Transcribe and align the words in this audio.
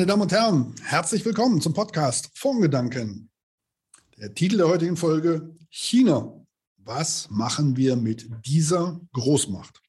Meine 0.00 0.06
Damen 0.08 0.22
und 0.22 0.32
Herren. 0.32 0.74
Herzlich 0.82 1.22
willkommen 1.26 1.60
zum 1.60 1.74
Podcast 1.74 2.30
Fondgedanken. 2.32 3.28
Der 4.16 4.32
Titel 4.32 4.56
der 4.56 4.68
heutigen 4.68 4.96
Folge 4.96 5.54
China. 5.68 6.32
Was 6.78 7.28
machen 7.28 7.76
wir 7.76 7.96
mit 7.96 8.26
dieser 8.46 8.98
Großmacht? 9.12 9.82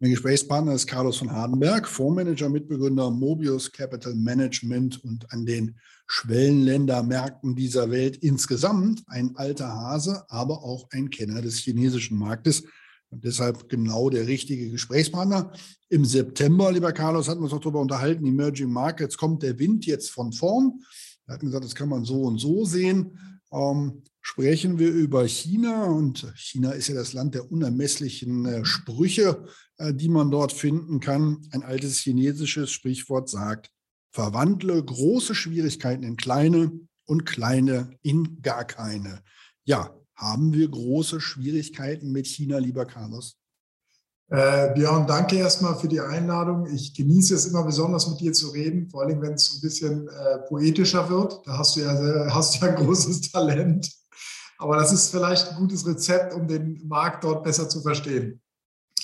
Mein 0.00 0.10
Gesprächspartner 0.10 0.72
ist 0.72 0.88
Carlos 0.88 1.18
von 1.18 1.30
Hardenberg, 1.30 1.86
Fondsmanager, 1.86 2.48
Mitbegründer 2.48 3.08
Mobius 3.12 3.70
Capital 3.70 4.16
Management 4.16 5.04
und 5.04 5.30
an 5.30 5.46
den 5.46 5.78
Schwellenländermärkten 6.08 7.54
dieser 7.54 7.92
Welt 7.92 8.16
insgesamt 8.16 9.04
ein 9.06 9.36
alter 9.36 9.68
Hase, 9.68 10.24
aber 10.26 10.64
auch 10.64 10.88
ein 10.90 11.08
Kenner 11.10 11.40
des 11.40 11.58
chinesischen 11.58 12.18
Marktes 12.18 12.64
und 13.14 13.24
deshalb 13.24 13.68
genau 13.68 14.10
der 14.10 14.26
richtige 14.26 14.70
Gesprächspartner. 14.70 15.52
Im 15.88 16.04
September, 16.04 16.72
lieber 16.72 16.92
Carlos, 16.92 17.28
hatten 17.28 17.40
wir 17.40 17.44
uns 17.44 17.52
auch 17.52 17.60
darüber 17.60 17.80
unterhalten, 17.80 18.26
Emerging 18.26 18.70
Markets, 18.70 19.16
kommt 19.16 19.44
der 19.44 19.58
Wind 19.58 19.86
jetzt 19.86 20.10
von 20.10 20.32
vorn. 20.32 20.80
Wir 21.26 21.34
hatten 21.34 21.46
gesagt, 21.46 21.64
das 21.64 21.76
kann 21.76 21.88
man 21.88 22.04
so 22.04 22.22
und 22.22 22.38
so 22.38 22.64
sehen. 22.64 23.18
Ähm, 23.52 24.02
sprechen 24.20 24.80
wir 24.80 24.90
über 24.90 25.28
China 25.28 25.84
und 25.84 26.32
China 26.34 26.72
ist 26.72 26.88
ja 26.88 26.94
das 26.96 27.12
Land 27.12 27.36
der 27.36 27.52
unermesslichen 27.52 28.46
äh, 28.46 28.64
Sprüche, 28.64 29.44
äh, 29.78 29.94
die 29.94 30.08
man 30.08 30.32
dort 30.32 30.52
finden 30.52 30.98
kann. 30.98 31.46
Ein 31.52 31.62
altes 31.62 31.98
chinesisches 31.98 32.72
Sprichwort 32.72 33.28
sagt, 33.28 33.70
verwandle 34.10 34.84
große 34.84 35.36
Schwierigkeiten 35.36 36.02
in 36.02 36.16
kleine 36.16 36.72
und 37.04 37.26
kleine 37.26 37.96
in 38.02 38.42
gar 38.42 38.64
keine. 38.64 39.22
Ja, 39.64 39.94
haben 40.16 40.52
wir 40.52 40.68
große 40.68 41.20
Schwierigkeiten 41.20 42.12
mit 42.12 42.26
China, 42.26 42.58
lieber 42.58 42.86
Carlos? 42.86 43.36
Äh, 44.28 44.72
Björn, 44.74 45.06
danke 45.06 45.36
erstmal 45.36 45.78
für 45.78 45.88
die 45.88 46.00
Einladung. 46.00 46.66
Ich 46.66 46.94
genieße 46.94 47.34
es 47.34 47.46
immer 47.46 47.62
besonders 47.62 48.08
mit 48.08 48.20
dir 48.20 48.32
zu 48.32 48.48
reden, 48.50 48.88
vor 48.88 49.02
allem 49.02 49.20
wenn 49.20 49.34
es 49.34 49.54
ein 49.54 49.60
bisschen 49.60 50.08
äh, 50.08 50.38
poetischer 50.48 51.08
wird. 51.10 51.46
Da 51.46 51.58
hast 51.58 51.76
du 51.76 51.80
ja, 51.80 52.34
hast 52.34 52.60
ja 52.60 52.68
ein 52.68 52.76
großes 52.76 53.20
Talent. 53.32 53.90
Aber 54.58 54.76
das 54.76 54.92
ist 54.92 55.10
vielleicht 55.10 55.50
ein 55.50 55.56
gutes 55.56 55.86
Rezept, 55.86 56.32
um 56.32 56.48
den 56.48 56.86
Markt 56.86 57.24
dort 57.24 57.44
besser 57.44 57.68
zu 57.68 57.82
verstehen. 57.82 58.40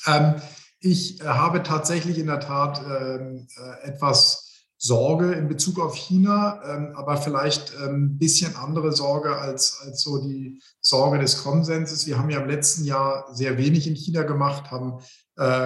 Ähm, 0.07 0.37
ich 0.81 1.21
äh, 1.21 1.25
habe 1.25 1.63
tatsächlich 1.63 2.19
in 2.19 2.27
der 2.27 2.41
Tat 2.41 2.81
ähm, 2.81 3.47
äh, 3.59 3.89
etwas 3.89 4.40
Sorge 4.83 5.33
in 5.33 5.47
Bezug 5.47 5.79
auf 5.79 5.95
China, 5.95 6.59
ähm, 6.65 6.93
aber 6.97 7.19
vielleicht 7.19 7.77
ein 7.77 7.89
ähm, 7.89 8.19
bisschen 8.19 8.57
andere 8.57 8.93
Sorge 8.93 9.37
als, 9.37 9.79
als 9.85 10.01
so 10.01 10.23
die 10.23 10.59
Sorge 10.81 11.19
des 11.19 11.43
Konsenses. 11.43 12.07
Wir 12.07 12.19
haben 12.19 12.31
ja 12.31 12.41
im 12.41 12.49
letzten 12.49 12.85
Jahr 12.85 13.27
sehr 13.31 13.59
wenig 13.59 13.87
in 13.87 13.95
China 13.95 14.23
gemacht, 14.23 14.71
haben 14.71 14.95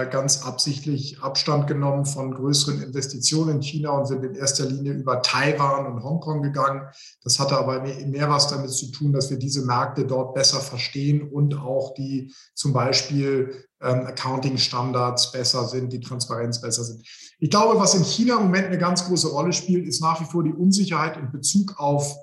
ganz 0.09 0.45
absichtlich 0.45 1.21
Abstand 1.21 1.67
genommen 1.67 2.05
von 2.05 2.33
größeren 2.33 2.81
Investitionen 2.81 3.57
in 3.57 3.61
China 3.61 3.89
und 3.89 4.05
sind 4.05 4.23
in 4.23 4.33
erster 4.33 4.65
Linie 4.65 4.93
über 4.93 5.21
Taiwan 5.21 5.85
und 5.85 6.01
Hongkong 6.01 6.41
gegangen. 6.41 6.87
Das 7.23 7.39
hatte 7.39 7.57
aber 7.57 7.81
mehr 7.81 8.29
was 8.29 8.47
damit 8.47 8.71
zu 8.71 8.89
tun, 8.91 9.11
dass 9.11 9.29
wir 9.29 9.37
diese 9.37 9.65
Märkte 9.65 10.05
dort 10.05 10.33
besser 10.33 10.61
verstehen 10.61 11.29
und 11.29 11.59
auch 11.59 11.93
die 11.93 12.33
zum 12.53 12.71
Beispiel 12.71 13.65
ähm, 13.81 14.07
Accounting-Standards 14.07 15.31
besser 15.31 15.65
sind, 15.67 15.91
die 15.91 15.99
Transparenz 15.99 16.61
besser 16.61 16.83
sind. 16.83 17.05
Ich 17.39 17.49
glaube, 17.49 17.79
was 17.79 17.95
in 17.95 18.03
China 18.03 18.37
im 18.37 18.43
Moment 18.43 18.67
eine 18.67 18.77
ganz 18.77 19.05
große 19.05 19.27
Rolle 19.27 19.53
spielt, 19.53 19.85
ist 19.85 20.01
nach 20.01 20.21
wie 20.21 20.25
vor 20.25 20.43
die 20.43 20.53
Unsicherheit 20.53 21.17
in 21.17 21.31
Bezug 21.31 21.77
auf 21.77 22.15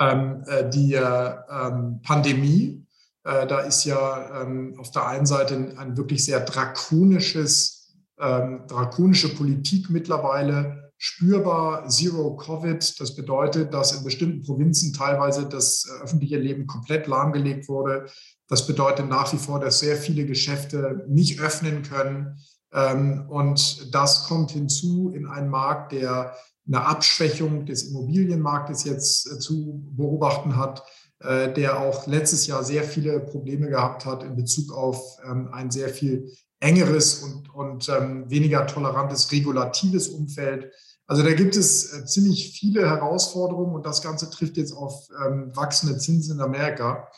ähm, 0.00 0.42
äh, 0.46 0.68
die 0.68 0.94
äh, 0.94 1.34
ähm, 1.50 2.00
Pandemie. 2.02 2.83
Äh, 3.24 3.46
da 3.46 3.60
ist 3.60 3.84
ja 3.84 4.42
ähm, 4.42 4.74
auf 4.78 4.90
der 4.90 5.06
einen 5.06 5.26
Seite 5.26 5.54
ein, 5.54 5.78
ein 5.78 5.96
wirklich 5.96 6.24
sehr 6.24 6.40
drakonisches, 6.40 7.94
ähm, 8.20 8.64
drakonische 8.68 9.34
Politik 9.34 9.90
mittlerweile 9.90 10.92
spürbar 10.98 11.88
Zero 11.88 12.36
Covid. 12.36 13.00
Das 13.00 13.14
bedeutet, 13.14 13.74
dass 13.74 13.92
in 13.92 14.04
bestimmten 14.04 14.42
Provinzen 14.42 14.92
teilweise 14.92 15.48
das 15.48 15.84
äh, 15.86 16.02
öffentliche 16.02 16.38
Leben 16.38 16.66
komplett 16.66 17.06
lahmgelegt 17.06 17.68
wurde. 17.68 18.06
Das 18.48 18.66
bedeutet 18.66 19.08
nach 19.08 19.32
wie 19.32 19.38
vor, 19.38 19.58
dass 19.58 19.80
sehr 19.80 19.96
viele 19.96 20.26
Geschäfte 20.26 21.04
nicht 21.08 21.40
öffnen 21.40 21.82
können. 21.82 22.38
Ähm, 22.72 23.26
und 23.28 23.94
das 23.94 24.24
kommt 24.24 24.50
hinzu 24.50 25.12
in 25.14 25.26
einen 25.26 25.48
Markt, 25.48 25.92
der 25.92 26.34
eine 26.66 26.86
Abschwächung 26.86 27.66
des 27.66 27.84
Immobilienmarktes 27.84 28.84
jetzt 28.84 29.30
äh, 29.30 29.38
zu 29.38 29.82
beobachten 29.96 30.56
hat, 30.56 30.82
der 31.24 31.80
auch 31.80 32.06
letztes 32.06 32.46
Jahr 32.46 32.62
sehr 32.62 32.84
viele 32.84 33.18
Probleme 33.20 33.68
gehabt 33.68 34.04
hat 34.04 34.22
in 34.22 34.36
Bezug 34.36 34.72
auf 34.72 35.18
ähm, 35.24 35.48
ein 35.52 35.70
sehr 35.70 35.88
viel 35.88 36.30
engeres 36.60 37.22
und, 37.22 37.54
und 37.54 37.88
ähm, 37.88 38.28
weniger 38.30 38.66
tolerantes 38.66 39.32
regulatives 39.32 40.08
Umfeld. 40.08 40.70
Also 41.06 41.22
da 41.22 41.32
gibt 41.32 41.56
es 41.56 41.92
äh, 41.92 42.04
ziemlich 42.04 42.58
viele 42.58 42.88
Herausforderungen 42.88 43.74
und 43.74 43.86
das 43.86 44.02
Ganze 44.02 44.28
trifft 44.30 44.56
jetzt 44.56 44.72
auf 44.72 45.08
wachsende 45.54 45.98
Zinsen 45.98 46.36
in 46.36 46.42
Amerika 46.42 47.08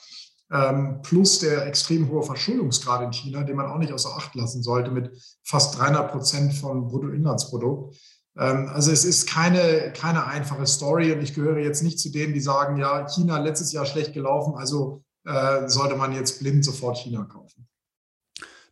ähm, 0.52 1.00
plus 1.02 1.40
der 1.40 1.66
extrem 1.66 2.08
hohe 2.08 2.22
Verschuldungsgrad 2.22 3.02
in 3.02 3.12
China, 3.12 3.42
den 3.42 3.56
man 3.56 3.66
auch 3.66 3.78
nicht 3.78 3.92
außer 3.92 4.16
Acht 4.16 4.34
lassen 4.34 4.62
sollte, 4.62 4.90
mit 4.90 5.10
fast 5.42 5.78
300 5.78 6.12
Prozent 6.12 6.54
von 6.54 6.88
Bruttoinlandsprodukt. 6.88 7.96
Ähm, 8.38 8.68
also 8.68 8.90
es 8.90 9.04
ist 9.04 9.28
keine, 9.28 9.92
keine 9.92 10.26
einfache 10.26 10.66
Story 10.66 11.12
und 11.12 11.22
ich 11.22 11.34
gehöre 11.34 11.58
jetzt 11.58 11.82
nicht 11.82 11.98
zu 11.98 12.10
denen, 12.10 12.34
die 12.34 12.40
sagen, 12.40 12.76
ja, 12.78 13.06
China 13.08 13.38
letztes 13.38 13.72
Jahr 13.72 13.86
schlecht 13.86 14.12
gelaufen, 14.12 14.54
also 14.56 15.02
äh, 15.24 15.68
sollte 15.68 15.96
man 15.96 16.12
jetzt 16.12 16.40
blind 16.40 16.64
sofort 16.64 16.98
China 16.98 17.24
kaufen. 17.24 17.66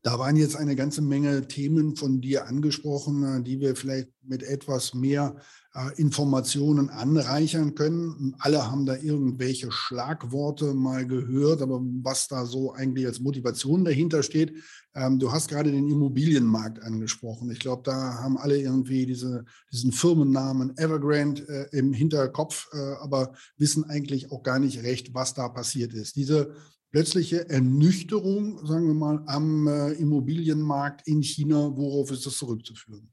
Da 0.03 0.19
waren 0.19 0.37
jetzt 0.37 0.57
eine 0.57 0.77
ganze 0.77 1.01
Menge 1.01 1.49
Themen 1.49 1.97
von 1.97 2.21
dir 2.21 2.47
angesprochen, 2.47 3.25
äh, 3.25 3.43
die 3.43 3.59
wir 3.61 3.75
vielleicht 3.75 4.11
mit 4.23 4.43
etwas 4.43 4.93
mehr 4.93 5.37
äh, 5.75 5.99
Informationen 5.99 6.91
anreichern 6.91 7.75
können. 7.75 8.37
Alle 8.39 8.71
haben 8.71 8.85
da 8.85 8.97
irgendwelche 8.97 9.73
Schlagworte 9.73 10.75
mal 10.75 11.07
gehört, 11.07 11.63
aber 11.63 11.81
was 12.03 12.29
da 12.29 12.45
so 12.45 12.75
eigentlich 12.75 13.07
als 13.07 13.21
Motivation 13.21 13.83
dahinter 13.83 14.23
steht. 14.23 14.53
Ähm, 14.95 15.19
du 15.19 15.33
hast 15.33 15.49
gerade 15.49 15.73
den 15.73 15.89
Immobilienmarkt 15.89 16.83
angesprochen. 16.83 17.51
Ich 17.51 17.59
glaube, 17.59 17.83
da 17.85 18.15
haben 18.21 18.39
alle 18.39 18.59
irgendwie 18.59 19.07
diese, 19.07 19.45
diesen 19.73 19.93
Firmennamen 19.93 20.77
Evergrande 20.77 21.69
äh, 21.73 21.79
im 21.79 21.93
Hinterkopf, 21.93 22.69
aber 23.01 23.33
wissen 23.57 23.85
eigentlich 23.85 24.31
auch 24.33 24.43
gar 24.43 24.59
nicht 24.59 24.83
recht, 24.83 25.15
was 25.15 25.35
da 25.35 25.49
passiert 25.49 25.95
ist. 25.95 26.17
Diese 26.17 26.55
plötzliche 26.95 27.49
Ernüchterung, 27.51 28.65
sagen 28.65 28.87
wir 28.87 28.95
mal, 28.95 29.21
am 29.27 29.67
äh, 29.67 29.95
Immobilienmarkt 29.95 31.09
in 31.09 31.25
China. 31.25 31.77
Worauf 31.77 32.13
ist 32.13 32.25
das 32.25 32.37
zurückzuführen? 32.37 33.13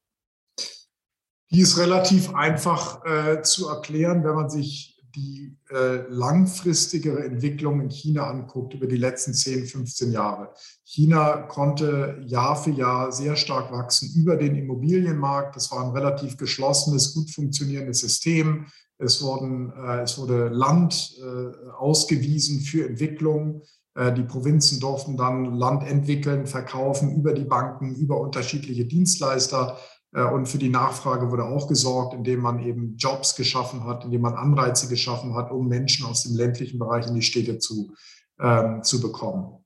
Die 1.49 1.61
ist 1.61 1.79
relativ 1.79 2.31
einfach 2.35 3.03
äh, 3.03 3.41
zu 3.41 3.69
erklären, 3.69 4.23
wenn 4.23 4.35
man 4.35 4.51
sich 4.51 4.90
die 5.15 5.57
äh, 5.69 6.07
langfristigere 6.09 7.23
Entwicklung 7.23 7.81
in 7.81 7.89
China 7.89 8.29
anguckt 8.29 8.73
über 8.73 8.87
die 8.87 8.97
letzten 8.97 9.33
10, 9.33 9.65
15 9.65 10.11
Jahre. 10.11 10.53
China 10.83 11.37
konnte 11.43 12.21
Jahr 12.25 12.55
für 12.55 12.71
Jahr 12.71 13.11
sehr 13.11 13.35
stark 13.35 13.71
wachsen 13.71 14.11
über 14.15 14.35
den 14.35 14.55
Immobilienmarkt. 14.55 15.55
Das 15.55 15.71
war 15.71 15.83
ein 15.83 15.91
relativ 15.91 16.37
geschlossenes, 16.37 17.13
gut 17.13 17.29
funktionierendes 17.31 17.99
System. 17.99 18.67
Es, 18.97 19.21
wurden, 19.21 19.71
äh, 19.71 20.01
es 20.01 20.17
wurde 20.17 20.49
Land 20.49 21.17
äh, 21.19 21.71
ausgewiesen 21.77 22.61
für 22.61 22.87
Entwicklung. 22.87 23.63
Äh, 23.95 24.13
die 24.13 24.23
Provinzen 24.23 24.79
durften 24.79 25.17
dann 25.17 25.55
Land 25.55 25.87
entwickeln, 25.87 26.45
verkaufen 26.45 27.15
über 27.15 27.33
die 27.33 27.45
Banken, 27.45 27.95
über 27.95 28.19
unterschiedliche 28.19 28.85
Dienstleister. 28.85 29.77
Und 30.13 30.47
für 30.47 30.57
die 30.57 30.67
Nachfrage 30.67 31.31
wurde 31.31 31.45
auch 31.45 31.69
gesorgt, 31.69 32.13
indem 32.13 32.41
man 32.41 32.59
eben 32.59 32.97
Jobs 32.97 33.35
geschaffen 33.35 33.85
hat, 33.85 34.03
indem 34.03 34.21
man 34.21 34.33
Anreize 34.33 34.89
geschaffen 34.89 35.35
hat, 35.35 35.51
um 35.51 35.69
Menschen 35.69 36.05
aus 36.05 36.23
dem 36.23 36.35
ländlichen 36.35 36.79
Bereich 36.79 37.07
in 37.07 37.15
die 37.15 37.21
Städte 37.21 37.59
zu, 37.59 37.93
ähm, 38.37 38.83
zu 38.83 38.99
bekommen. 38.99 39.63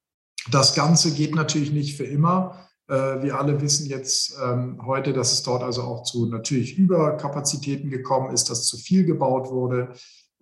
Das 0.52 0.76
Ganze 0.76 1.12
geht 1.12 1.34
natürlich 1.34 1.72
nicht 1.72 1.98
für 1.98 2.04
immer. 2.04 2.68
Äh, 2.88 3.24
wir 3.24 3.40
alle 3.40 3.60
wissen 3.62 3.88
jetzt 3.88 4.38
ähm, 4.44 4.82
heute, 4.86 5.14
dass 5.14 5.34
es 5.34 5.42
dort 5.44 5.64
also 5.64 5.82
auch 5.82 6.04
zu 6.04 6.28
natürlich 6.28 6.78
Überkapazitäten 6.78 7.90
gekommen 7.90 8.32
ist, 8.32 8.50
dass 8.50 8.68
zu 8.68 8.78
viel 8.78 9.06
gebaut 9.06 9.50
wurde 9.50 9.94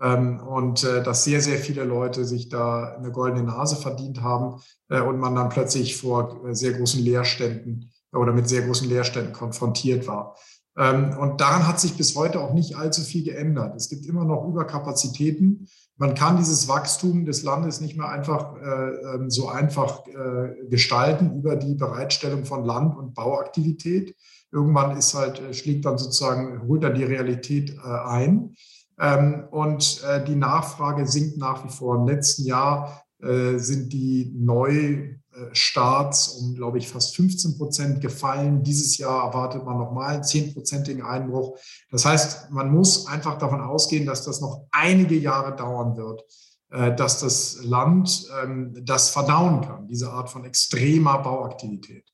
ähm, 0.01 0.41
und 0.41 0.83
äh, 0.83 1.01
dass 1.01 1.23
sehr, 1.23 1.41
sehr 1.41 1.57
viele 1.57 1.85
Leute 1.85 2.25
sich 2.25 2.49
da 2.49 2.95
eine 2.95 3.11
goldene 3.11 3.43
Nase 3.43 3.77
verdient 3.77 4.21
haben 4.21 4.61
äh, 4.89 4.99
und 4.99 5.19
man 5.19 5.35
dann 5.35 5.49
plötzlich 5.49 5.95
vor 5.95 6.41
sehr 6.51 6.73
großen 6.73 7.01
Leerständen 7.01 7.91
oder 8.13 8.33
mit 8.33 8.47
sehr 8.47 8.63
großen 8.63 8.87
Leerständen 8.87 9.33
konfrontiert 9.33 10.07
war. 10.07 10.35
Ähm, 10.77 11.17
und 11.17 11.41
daran 11.41 11.67
hat 11.67 11.79
sich 11.79 11.95
bis 11.95 12.15
heute 12.15 12.39
auch 12.39 12.53
nicht 12.53 12.75
allzu 12.75 13.01
viel 13.01 13.23
geändert. 13.23 13.75
Es 13.75 13.89
gibt 13.89 14.05
immer 14.05 14.25
noch 14.25 14.47
Überkapazitäten 14.47 15.67
man 15.97 16.15
kann 16.15 16.37
dieses 16.37 16.67
Wachstum 16.67 17.25
des 17.25 17.43
Landes 17.43 17.79
nicht 17.79 17.97
mehr 17.97 18.09
einfach 18.09 18.55
äh, 18.55 19.15
ähm, 19.15 19.29
so 19.29 19.47
einfach 19.47 20.05
äh, 20.07 20.67
gestalten 20.69 21.37
über 21.37 21.55
die 21.55 21.75
Bereitstellung 21.75 22.45
von 22.45 22.65
Land- 22.65 22.97
und 22.97 23.13
Bauaktivität. 23.13 24.15
Irgendwann 24.51 24.97
ist 24.97 25.13
halt, 25.13 25.39
äh, 25.39 25.53
schlägt 25.53 25.85
dann 25.85 25.97
sozusagen, 25.97 26.67
holt 26.67 26.83
dann 26.83 26.95
die 26.95 27.03
Realität 27.03 27.77
äh, 27.77 28.07
ein. 28.07 28.55
Ähm, 28.99 29.45
und 29.51 30.03
äh, 30.03 30.23
die 30.23 30.35
Nachfrage 30.35 31.05
sinkt 31.05 31.37
nach 31.37 31.63
wie 31.63 31.71
vor. 31.71 31.95
Im 31.97 32.07
letzten 32.07 32.45
Jahr 32.45 33.03
äh, 33.21 33.57
sind 33.57 33.93
die 33.93 34.33
neu 34.35 35.15
Starts 35.51 36.29
um, 36.29 36.55
glaube 36.55 36.77
ich, 36.77 36.87
fast 36.87 37.15
15 37.15 37.57
Prozent 37.57 38.01
gefallen. 38.01 38.63
Dieses 38.63 38.97
Jahr 38.97 39.25
erwartet 39.25 39.63
man 39.65 39.77
nochmal 39.77 40.15
einen 40.15 40.23
10-prozentigen 40.23 41.03
Einbruch. 41.03 41.57
Das 41.91 42.05
heißt, 42.05 42.51
man 42.51 42.71
muss 42.71 43.07
einfach 43.07 43.37
davon 43.37 43.61
ausgehen, 43.61 44.05
dass 44.05 44.23
das 44.23 44.41
noch 44.41 44.67
einige 44.71 45.15
Jahre 45.15 45.55
dauern 45.55 45.97
wird, 45.97 46.23
äh, 46.71 46.95
dass 46.95 47.19
das 47.19 47.63
Land 47.63 48.27
ähm, 48.43 48.73
das 48.83 49.09
verdauen 49.09 49.61
kann, 49.61 49.87
diese 49.87 50.11
Art 50.11 50.29
von 50.29 50.45
extremer 50.45 51.19
Bauaktivität. 51.19 52.05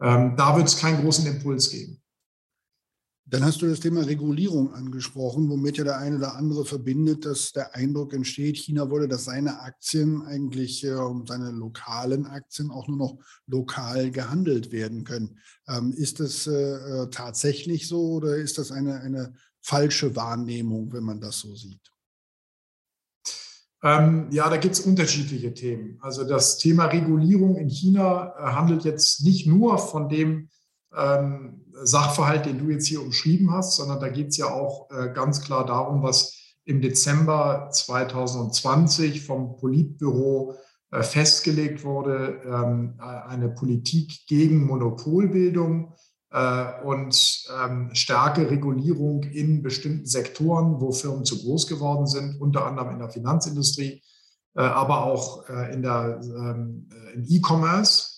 Ähm, 0.00 0.34
da 0.36 0.56
wird 0.56 0.66
es 0.66 0.78
keinen 0.78 1.02
großen 1.02 1.26
Impuls 1.26 1.70
geben. 1.70 2.01
Dann 3.32 3.46
hast 3.46 3.62
du 3.62 3.66
das 3.66 3.80
Thema 3.80 4.02
Regulierung 4.02 4.74
angesprochen, 4.74 5.48
womit 5.48 5.78
ja 5.78 5.84
der 5.84 5.96
eine 5.96 6.18
oder 6.18 6.36
andere 6.36 6.66
verbindet, 6.66 7.24
dass 7.24 7.52
der 7.52 7.74
Eindruck 7.74 8.12
entsteht, 8.12 8.58
China 8.58 8.90
wolle, 8.90 9.08
dass 9.08 9.24
seine 9.24 9.60
Aktien 9.60 10.20
eigentlich, 10.20 10.84
äh, 10.84 10.94
seine 11.26 11.50
lokalen 11.50 12.26
Aktien 12.26 12.70
auch 12.70 12.88
nur 12.88 12.98
noch 12.98 13.18
lokal 13.46 14.10
gehandelt 14.10 14.70
werden 14.70 15.04
können. 15.04 15.38
Ähm, 15.66 15.94
ist 15.94 16.20
das 16.20 16.46
äh, 16.46 16.52
äh, 16.52 17.08
tatsächlich 17.08 17.88
so 17.88 18.16
oder 18.16 18.36
ist 18.36 18.58
das 18.58 18.70
eine, 18.70 19.00
eine 19.00 19.32
falsche 19.62 20.14
Wahrnehmung, 20.14 20.92
wenn 20.92 21.04
man 21.04 21.22
das 21.22 21.38
so 21.38 21.54
sieht? 21.54 21.90
Ähm, 23.82 24.26
ja, 24.30 24.50
da 24.50 24.58
gibt 24.58 24.74
es 24.74 24.80
unterschiedliche 24.80 25.54
Themen. 25.54 25.96
Also 26.02 26.24
das 26.24 26.58
Thema 26.58 26.84
Regulierung 26.84 27.56
in 27.56 27.70
China 27.70 28.34
handelt 28.36 28.84
jetzt 28.84 29.24
nicht 29.24 29.46
nur 29.46 29.78
von 29.78 30.10
dem 30.10 30.50
ähm, 30.96 31.64
Sachverhalt, 31.82 32.46
den 32.46 32.58
du 32.58 32.70
jetzt 32.70 32.86
hier 32.86 33.02
umschrieben 33.02 33.52
hast, 33.52 33.76
sondern 33.76 34.00
da 34.00 34.08
geht 34.08 34.28
es 34.28 34.36
ja 34.36 34.46
auch 34.46 34.90
äh, 34.90 35.12
ganz 35.12 35.42
klar 35.42 35.66
darum, 35.66 36.02
was 36.02 36.38
im 36.64 36.80
Dezember 36.80 37.68
2020 37.72 39.24
vom 39.24 39.56
Politbüro 39.56 40.54
äh, 40.90 41.02
festgelegt 41.02 41.84
wurde, 41.84 42.40
ähm, 42.44 42.94
eine 42.98 43.48
Politik 43.48 44.26
gegen 44.26 44.66
Monopolbildung 44.66 45.94
äh, 46.30 46.82
und 46.84 47.46
ähm, 47.62 47.90
starke 47.94 48.50
Regulierung 48.50 49.22
in 49.24 49.62
bestimmten 49.62 50.06
Sektoren, 50.06 50.80
wo 50.80 50.92
Firmen 50.92 51.24
zu 51.24 51.42
groß 51.42 51.66
geworden 51.66 52.06
sind, 52.06 52.40
unter 52.40 52.66
anderem 52.66 52.90
in 52.90 52.98
der 52.98 53.10
Finanzindustrie, 53.10 54.02
äh, 54.54 54.60
aber 54.62 55.04
auch 55.04 55.48
äh, 55.48 55.72
in 55.72 55.82
der 55.82 56.20
ähm, 56.22 56.88
im 57.14 57.24
E-Commerce. 57.28 58.11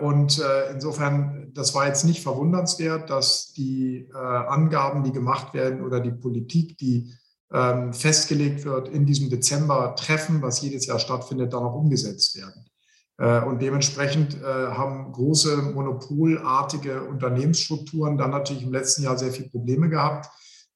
Und 0.00 0.40
insofern, 0.72 1.50
das 1.52 1.74
war 1.74 1.88
jetzt 1.88 2.04
nicht 2.04 2.22
verwundernswert, 2.22 3.10
dass 3.10 3.52
die 3.54 4.08
Angaben, 4.14 5.02
die 5.02 5.10
gemacht 5.10 5.52
werden 5.52 5.84
oder 5.84 5.98
die 5.98 6.12
Politik, 6.12 6.78
die 6.78 7.12
ähm, 7.52 7.92
festgelegt 7.92 8.64
wird, 8.64 8.88
in 8.88 9.06
diesem 9.06 9.30
Dezember 9.30 9.94
Treffen, 9.96 10.42
was 10.42 10.60
jedes 10.60 10.86
Jahr 10.86 10.98
stattfindet, 10.98 11.52
dann 11.52 11.62
auch 11.62 11.74
umgesetzt 11.74 12.36
werden. 12.36 12.66
Äh, 13.18 13.40
und 13.42 13.62
dementsprechend 13.62 14.34
äh, 14.34 14.44
haben 14.44 15.12
große 15.12 15.56
monopolartige 15.56 17.02
Unternehmensstrukturen 17.02 18.18
dann 18.18 18.30
natürlich 18.30 18.62
im 18.62 18.72
letzten 18.72 19.02
Jahr 19.02 19.18
sehr 19.18 19.32
viele 19.32 19.48
Probleme 19.48 19.88
gehabt. 19.88 20.28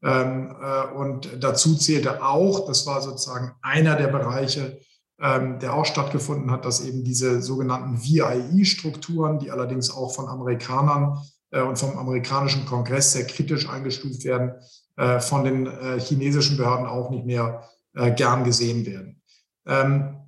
Ähm, 0.02 0.54
äh, 0.60 0.94
und 0.94 1.28
dazu 1.40 1.76
zählte 1.76 2.24
auch, 2.24 2.66
das 2.66 2.86
war 2.86 3.02
sozusagen 3.02 3.52
einer 3.62 3.96
der 3.96 4.08
Bereiche, 4.08 4.80
der 5.22 5.74
auch 5.74 5.84
stattgefunden 5.84 6.50
hat, 6.50 6.64
dass 6.64 6.84
eben 6.84 7.04
diese 7.04 7.42
sogenannten 7.42 8.02
VIE-Strukturen, 8.02 9.38
die 9.38 9.52
allerdings 9.52 9.88
auch 9.88 10.12
von 10.12 10.26
Amerikanern 10.26 11.16
und 11.52 11.78
vom 11.78 11.96
amerikanischen 11.96 12.66
Kongress 12.66 13.12
sehr 13.12 13.28
kritisch 13.28 13.68
eingestuft 13.68 14.24
werden, 14.24 14.54
von 15.20 15.44
den 15.44 15.70
chinesischen 16.00 16.56
Behörden 16.56 16.86
auch 16.86 17.10
nicht 17.10 17.24
mehr 17.24 17.62
gern 18.16 18.42
gesehen 18.42 18.84
werden. 18.84 19.22
Ähm, 19.66 20.22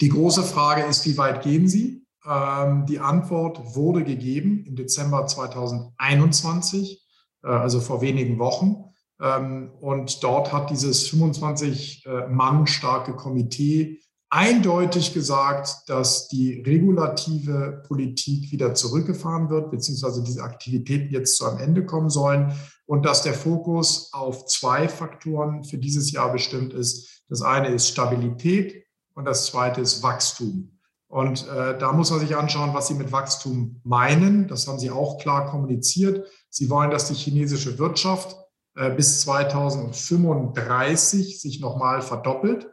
die 0.00 0.08
große 0.08 0.42
Frage 0.42 0.82
ist, 0.82 1.06
wie 1.06 1.18
weit 1.18 1.42
gehen 1.42 1.68
Sie? 1.68 2.06
Ähm, 2.26 2.86
die 2.86 3.00
Antwort 3.00 3.74
wurde 3.76 4.04
gegeben 4.04 4.64
im 4.66 4.76
Dezember 4.76 5.26
2021, 5.26 7.06
äh, 7.42 7.48
also 7.48 7.80
vor 7.80 8.00
wenigen 8.00 8.38
Wochen. 8.38 8.84
Ähm, 9.20 9.70
und 9.80 10.22
dort 10.22 10.52
hat 10.52 10.70
dieses 10.70 11.08
25 11.08 12.06
äh, 12.06 12.26
Mann 12.28 12.66
starke 12.66 13.14
Komitee 13.14 14.00
eindeutig 14.30 15.12
gesagt, 15.12 15.88
dass 15.88 16.28
die 16.28 16.62
regulative 16.62 17.82
Politik 17.86 18.50
wieder 18.52 18.72
zurückgefahren 18.74 19.50
wird, 19.50 19.72
beziehungsweise 19.72 20.22
diese 20.22 20.42
Aktivitäten 20.42 21.12
jetzt 21.12 21.36
zu 21.36 21.44
einem 21.46 21.58
Ende 21.58 21.84
kommen 21.84 22.08
sollen 22.10 22.52
und 22.86 23.04
dass 23.04 23.22
der 23.22 23.34
Fokus 23.34 24.12
auf 24.12 24.46
zwei 24.46 24.88
Faktoren 24.88 25.64
für 25.64 25.78
dieses 25.78 26.12
Jahr 26.12 26.30
bestimmt 26.32 26.72
ist. 26.72 27.24
Das 27.28 27.42
eine 27.42 27.68
ist 27.68 27.88
Stabilität 27.88 28.84
und 29.14 29.24
das 29.24 29.46
zweite 29.46 29.80
ist 29.80 30.00
Wachstum. 30.02 30.78
Und 31.08 31.48
äh, 31.48 31.76
da 31.76 31.92
muss 31.92 32.12
man 32.12 32.20
sich 32.20 32.36
anschauen, 32.36 32.72
was 32.72 32.86
Sie 32.86 32.94
mit 32.94 33.10
Wachstum 33.10 33.80
meinen. 33.82 34.46
Das 34.46 34.68
haben 34.68 34.78
Sie 34.78 34.92
auch 34.92 35.18
klar 35.18 35.50
kommuniziert. 35.50 36.24
Sie 36.50 36.70
wollen, 36.70 36.92
dass 36.92 37.08
die 37.08 37.14
chinesische 37.14 37.80
Wirtschaft 37.80 38.36
äh, 38.76 38.90
bis 38.90 39.22
2035 39.22 41.40
sich 41.40 41.60
nochmal 41.60 42.00
verdoppelt. 42.00 42.68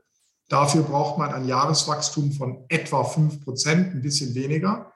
Dafür 0.50 0.84
braucht 0.84 1.18
man 1.18 1.34
ein 1.34 1.46
Jahreswachstum 1.46 2.32
von 2.32 2.66
etwa 2.70 3.04
5 3.04 3.44
Prozent, 3.44 3.94
ein 3.94 4.02
bisschen 4.02 4.34
weniger. 4.34 4.94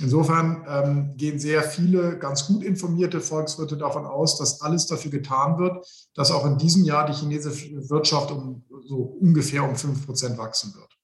Insofern 0.00 0.64
ähm, 0.68 1.16
gehen 1.16 1.38
sehr 1.38 1.62
viele 1.62 2.18
ganz 2.18 2.46
gut 2.46 2.62
informierte 2.64 3.20
Volkswirte 3.20 3.76
davon 3.76 4.06
aus, 4.06 4.38
dass 4.38 4.62
alles 4.62 4.86
dafür 4.86 5.10
getan 5.10 5.58
wird, 5.58 5.86
dass 6.14 6.30
auch 6.30 6.46
in 6.46 6.56
diesem 6.56 6.84
Jahr 6.84 7.06
die 7.06 7.12
chinesische 7.12 7.90
Wirtschaft 7.90 8.30
um 8.30 8.64
so 8.86 9.18
ungefähr 9.20 9.64
um 9.64 9.76
5 9.76 10.06
Prozent 10.06 10.38
wachsen 10.38 10.74
wird. 10.74 10.96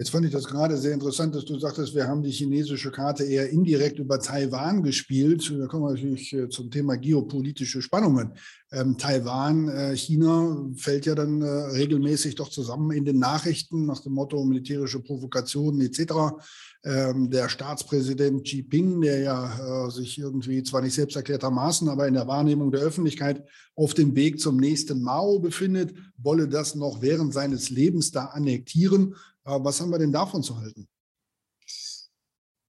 Jetzt 0.00 0.10
fand 0.10 0.24
ich 0.24 0.30
das 0.30 0.46
gerade 0.46 0.76
sehr 0.76 0.94
interessant, 0.94 1.34
dass 1.34 1.44
du 1.44 1.58
sagtest, 1.58 1.92
wir 1.92 2.06
haben 2.06 2.22
die 2.22 2.30
chinesische 2.30 2.92
Karte 2.92 3.24
eher 3.24 3.50
indirekt 3.50 3.98
über 3.98 4.20
Taiwan 4.20 4.84
gespielt. 4.84 5.52
Da 5.58 5.66
kommen 5.66 5.86
wir 5.86 5.90
natürlich 5.90 6.32
äh, 6.32 6.48
zum 6.48 6.70
Thema 6.70 6.96
geopolitische 6.96 7.82
Spannungen. 7.82 8.32
Ähm, 8.70 8.96
Taiwan, 8.96 9.68
äh, 9.68 9.96
China 9.96 10.70
fällt 10.76 11.06
ja 11.06 11.16
dann 11.16 11.42
äh, 11.42 11.48
regelmäßig 11.48 12.36
doch 12.36 12.48
zusammen 12.48 12.92
in 12.92 13.04
den 13.04 13.18
Nachrichten 13.18 13.86
nach 13.86 14.00
dem 14.00 14.12
Motto 14.12 14.44
militärische 14.44 15.00
Provokationen 15.00 15.80
etc. 15.80 16.12
Ähm, 16.84 17.28
der 17.28 17.48
Staatspräsident 17.48 18.44
Xi 18.44 18.58
Jinping, 18.58 19.00
der 19.00 19.18
ja 19.18 19.86
äh, 19.86 19.90
sich 19.90 20.16
irgendwie 20.16 20.62
zwar 20.62 20.80
nicht 20.80 20.94
selbst 20.94 21.16
erklärtermaßen, 21.16 21.88
aber 21.88 22.06
in 22.06 22.14
der 22.14 22.28
Wahrnehmung 22.28 22.70
der 22.70 22.82
Öffentlichkeit 22.82 23.44
auf 23.74 23.94
dem 23.94 24.14
Weg 24.14 24.38
zum 24.38 24.58
nächsten 24.58 25.02
Mao 25.02 25.40
befindet, 25.40 25.92
wolle 26.18 26.46
das 26.46 26.76
noch 26.76 27.02
während 27.02 27.34
seines 27.34 27.70
Lebens 27.70 28.12
da 28.12 28.26
annektieren. 28.26 29.16
Was 29.48 29.80
haben 29.80 29.90
wir 29.90 29.98
denn 29.98 30.12
davon 30.12 30.42
zu 30.42 30.58
halten? 30.58 30.86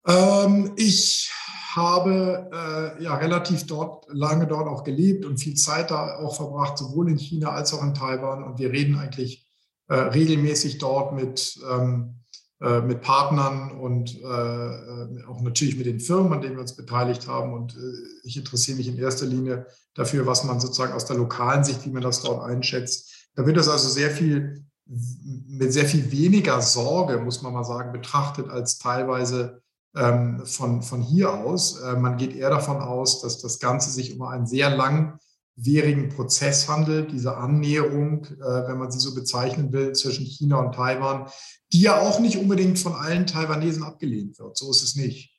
Ähm, 0.07 0.73
ich 0.77 1.31
habe 1.75 2.49
äh, 2.51 3.03
ja 3.03 3.15
relativ 3.15 3.67
dort, 3.67 4.05
lange 4.09 4.47
dort 4.47 4.67
auch 4.67 4.83
gelebt 4.83 5.25
und 5.25 5.37
viel 5.37 5.55
Zeit 5.55 5.91
da 5.91 6.17
auch 6.17 6.35
verbracht, 6.35 6.77
sowohl 6.77 7.09
in 7.09 7.17
China 7.17 7.51
als 7.51 7.73
auch 7.73 7.83
in 7.83 7.93
Taiwan. 7.93 8.43
Und 8.43 8.59
wir 8.59 8.71
reden 8.71 8.97
eigentlich 8.97 9.47
äh, 9.87 9.95
regelmäßig 9.95 10.77
dort 10.79 11.13
mit, 11.13 11.59
ähm, 11.69 12.21
äh, 12.61 12.81
mit 12.81 13.01
Partnern 13.01 13.71
und 13.79 14.15
äh, 14.15 14.25
äh, 14.25 15.25
auch 15.27 15.41
natürlich 15.41 15.77
mit 15.77 15.85
den 15.85 15.99
Firmen, 15.99 16.33
an 16.33 16.41
denen 16.41 16.55
wir 16.55 16.61
uns 16.61 16.75
beteiligt 16.75 17.27
haben. 17.27 17.53
Und 17.53 17.75
äh, 17.75 17.93
ich 18.23 18.37
interessiere 18.37 18.77
mich 18.77 18.87
in 18.87 18.97
erster 18.97 19.25
Linie 19.25 19.67
dafür, 19.93 20.25
was 20.25 20.43
man 20.43 20.59
sozusagen 20.59 20.93
aus 20.93 21.05
der 21.05 21.17
lokalen 21.17 21.63
Sicht, 21.63 21.85
wie 21.85 21.91
man 21.91 22.03
das 22.03 22.21
dort 22.21 22.43
einschätzt. 22.43 23.29
Da 23.35 23.45
wird 23.45 23.57
das 23.57 23.69
also 23.69 23.89
sehr 23.89 24.09
viel 24.09 24.65
mit 24.89 25.71
sehr 25.71 25.85
viel 25.85 26.11
weniger 26.11 26.61
Sorge, 26.61 27.19
muss 27.19 27.41
man 27.41 27.53
mal 27.53 27.63
sagen, 27.63 27.91
betrachtet 27.91 28.49
als 28.49 28.79
teilweise 28.79 29.61
ähm, 29.95 30.41
von, 30.45 30.81
von 30.81 31.01
hier 31.01 31.31
aus. 31.33 31.79
Äh, 31.79 31.95
man 31.95 32.17
geht 32.17 32.35
eher 32.35 32.49
davon 32.49 32.77
aus, 32.77 33.21
dass 33.21 33.39
das 33.39 33.59
Ganze 33.59 33.91
sich 33.91 34.15
um 34.15 34.23
einen 34.23 34.47
sehr 34.47 34.75
langwierigen 34.75 36.09
Prozess 36.09 36.67
handelt, 36.67 37.11
diese 37.11 37.37
Annäherung, 37.37 38.25
äh, 38.25 38.67
wenn 38.67 38.79
man 38.79 38.91
sie 38.91 38.99
so 38.99 39.13
bezeichnen 39.13 39.71
will, 39.71 39.93
zwischen 39.93 40.25
China 40.25 40.57
und 40.57 40.73
Taiwan, 40.73 41.29
die 41.71 41.81
ja 41.81 42.01
auch 42.01 42.19
nicht 42.19 42.37
unbedingt 42.37 42.79
von 42.79 42.93
allen 42.93 43.27
Taiwanesen 43.27 43.83
abgelehnt 43.83 44.39
wird. 44.39 44.57
So 44.57 44.71
ist 44.71 44.81
es 44.81 44.95
nicht. 44.95 45.35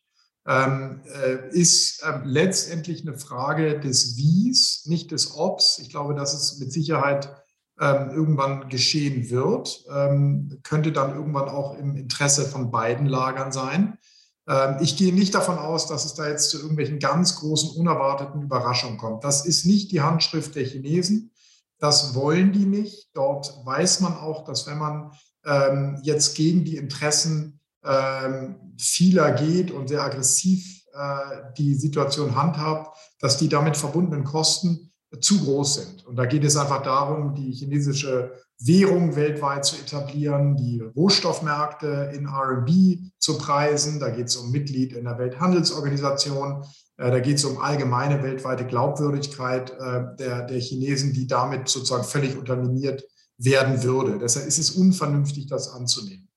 Ähm, 0.46 1.02
äh, 1.22 1.48
ist 1.50 2.02
äh, 2.02 2.20
letztendlich 2.24 3.02
eine 3.02 3.18
Frage 3.18 3.80
des 3.80 4.16
Wies, 4.16 4.86
nicht 4.86 5.10
des 5.10 5.34
Obs. 5.34 5.80
Ich 5.80 5.90
glaube, 5.90 6.14
das 6.14 6.34
ist 6.34 6.60
mit 6.60 6.72
Sicherheit 6.72 7.39
ähm, 7.80 8.10
irgendwann 8.10 8.68
geschehen 8.68 9.30
wird, 9.30 9.84
ähm, 9.90 10.60
könnte 10.62 10.92
dann 10.92 11.14
irgendwann 11.14 11.48
auch 11.48 11.76
im 11.78 11.96
Interesse 11.96 12.44
von 12.44 12.70
beiden 12.70 13.06
Lagern 13.06 13.52
sein. 13.52 13.98
Ähm, 14.46 14.76
ich 14.80 14.96
gehe 14.98 15.14
nicht 15.14 15.34
davon 15.34 15.58
aus, 15.58 15.86
dass 15.86 16.04
es 16.04 16.14
da 16.14 16.28
jetzt 16.28 16.50
zu 16.50 16.58
irgendwelchen 16.58 16.98
ganz 16.98 17.36
großen, 17.36 17.70
unerwarteten 17.78 18.42
Überraschungen 18.42 18.98
kommt. 18.98 19.24
Das 19.24 19.46
ist 19.46 19.64
nicht 19.64 19.92
die 19.92 20.02
Handschrift 20.02 20.54
der 20.54 20.64
Chinesen. 20.64 21.32
Das 21.78 22.14
wollen 22.14 22.52
die 22.52 22.66
nicht. 22.66 23.08
Dort 23.14 23.58
weiß 23.64 24.00
man 24.00 24.14
auch, 24.14 24.44
dass 24.44 24.66
wenn 24.66 24.78
man 24.78 25.12
ähm, 25.46 25.98
jetzt 26.02 26.34
gegen 26.36 26.64
die 26.64 26.76
Interessen 26.76 27.60
ähm, 27.82 28.74
vieler 28.76 29.32
geht 29.32 29.70
und 29.70 29.88
sehr 29.88 30.02
aggressiv 30.02 30.82
äh, 30.92 31.52
die 31.56 31.74
Situation 31.74 32.36
handhabt, 32.36 32.94
dass 33.20 33.38
die 33.38 33.48
damit 33.48 33.78
verbundenen 33.78 34.24
Kosten 34.24 34.89
zu 35.18 35.40
groß 35.40 35.74
sind. 35.74 36.06
Und 36.06 36.16
da 36.16 36.26
geht 36.26 36.44
es 36.44 36.56
einfach 36.56 36.82
darum, 36.82 37.34
die 37.34 37.50
chinesische 37.52 38.32
Währung 38.60 39.16
weltweit 39.16 39.64
zu 39.64 39.76
etablieren, 39.76 40.56
die 40.56 40.80
Rohstoffmärkte 40.80 42.12
in 42.14 42.26
RB 42.26 42.98
zu 43.18 43.38
preisen. 43.38 43.98
Da 43.98 44.10
geht 44.10 44.26
es 44.26 44.36
um 44.36 44.50
Mitglied 44.50 44.92
in 44.92 45.04
der 45.04 45.18
Welthandelsorganisation. 45.18 46.64
Äh, 46.96 47.10
da 47.10 47.20
geht 47.20 47.38
es 47.38 47.44
um 47.44 47.58
allgemeine 47.58 48.22
weltweite 48.22 48.66
Glaubwürdigkeit 48.66 49.70
äh, 49.70 50.16
der, 50.18 50.46
der 50.46 50.60
Chinesen, 50.60 51.12
die 51.12 51.26
damit 51.26 51.68
sozusagen 51.68 52.04
völlig 52.04 52.36
unterminiert 52.36 53.02
werden 53.38 53.82
würde. 53.82 54.18
Deshalb 54.18 54.46
ist 54.46 54.58
es 54.58 54.72
unvernünftig, 54.72 55.46
das 55.46 55.72
anzunehmen. 55.72 56.28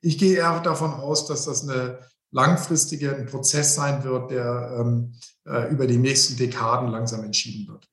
Ich 0.00 0.18
gehe 0.18 0.36
eher 0.36 0.60
davon 0.60 0.92
aus, 0.92 1.26
dass 1.26 1.44
das 1.44 1.68
eine 1.68 1.98
langfristige 2.30 3.14
ein 3.14 3.26
Prozess 3.26 3.74
sein 3.74 4.04
wird, 4.04 4.30
der 4.30 4.78
ähm, 4.80 5.12
äh, 5.44 5.70
über 5.70 5.86
die 5.86 5.98
nächsten 5.98 6.36
Dekaden 6.36 6.88
langsam 6.88 7.24
entschieden 7.24 7.68
wird. 7.68 7.91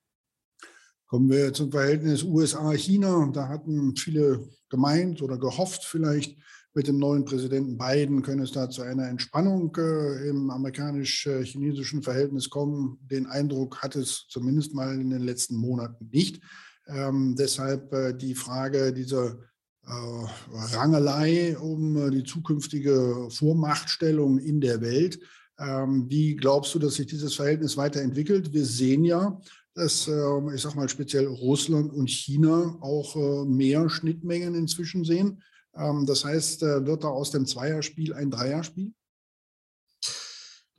Kommen 1.09 1.27
wir 1.27 1.51
zum 1.53 1.71
Verhältnis 1.71 2.23
USA-China. 2.23 3.31
Da 3.33 3.47
hatten 3.47 3.95
viele 3.95 4.47
gemeint 4.69 5.23
oder 5.23 5.39
gehofft, 5.39 5.83
vielleicht 5.83 6.37
mit 6.75 6.87
dem 6.87 6.99
neuen 6.99 7.25
Präsidenten 7.25 7.79
Biden 7.79 8.21
könne 8.21 8.43
es 8.43 8.51
da 8.51 8.69
zu 8.69 8.83
einer 8.83 9.09
Entspannung 9.09 9.75
äh, 9.75 10.29
im 10.29 10.51
amerikanisch-chinesischen 10.51 12.03
Verhältnis 12.03 12.51
kommen. 12.51 12.99
Den 13.09 13.25
Eindruck 13.25 13.81
hat 13.81 13.95
es 13.95 14.27
zumindest 14.29 14.75
mal 14.75 15.01
in 15.01 15.09
den 15.09 15.23
letzten 15.23 15.55
Monaten 15.55 16.09
nicht. 16.11 16.43
Ähm, 16.85 17.35
deshalb 17.35 17.91
äh, 17.91 18.13
die 18.13 18.35
Frage 18.35 18.93
dieser 18.93 19.39
äh, 19.87 20.27
Rangelei 20.75 21.57
um 21.57 21.97
äh, 21.97 22.11
die 22.11 22.23
zukünftige 22.23 23.29
Vormachtstellung 23.31 24.37
in 24.37 24.61
der 24.61 24.81
Welt. 24.81 25.19
Ähm, 25.57 26.05
wie 26.07 26.35
glaubst 26.35 26.75
du, 26.75 26.77
dass 26.77 26.93
sich 26.93 27.07
dieses 27.07 27.33
Verhältnis 27.33 27.77
weiterentwickelt? 27.77 28.53
Wir 28.53 28.63
sehen 28.63 29.03
ja, 29.05 29.41
dass, 29.79 30.07
ähm, 30.07 30.51
ich 30.53 30.61
sage 30.61 30.75
mal, 30.75 30.89
speziell 30.89 31.27
Russland 31.27 31.91
und 31.93 32.09
China 32.09 32.77
auch 32.81 33.15
äh, 33.15 33.45
mehr 33.45 33.89
Schnittmengen 33.89 34.55
inzwischen 34.55 35.03
sehen. 35.03 35.41
Ähm, 35.75 36.05
das 36.05 36.23
heißt, 36.25 36.61
wird 36.61 37.03
da 37.03 37.07
aus 37.07 37.31
dem 37.31 37.45
Zweierspiel 37.45 38.13
ein 38.13 38.31
Dreierspiel? 38.31 38.93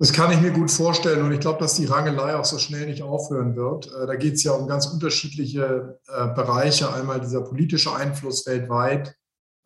Das 0.01 0.15
kann 0.15 0.33
ich 0.33 0.41
mir 0.41 0.51
gut 0.51 0.71
vorstellen 0.71 1.23
und 1.23 1.31
ich 1.31 1.41
glaube, 1.41 1.59
dass 1.59 1.75
die 1.75 1.85
Rangelei 1.85 2.35
auch 2.35 2.47
so 2.47 2.57
schnell 2.57 2.87
nicht 2.87 3.03
aufhören 3.03 3.55
wird. 3.55 3.93
Äh, 3.93 4.07
da 4.07 4.15
geht 4.15 4.33
es 4.33 4.43
ja 4.43 4.53
um 4.53 4.67
ganz 4.67 4.87
unterschiedliche 4.87 6.01
äh, 6.09 6.29
Bereiche. 6.29 6.91
Einmal 6.91 7.21
dieser 7.21 7.43
politische 7.43 7.95
Einfluss 7.95 8.47
weltweit, 8.47 9.15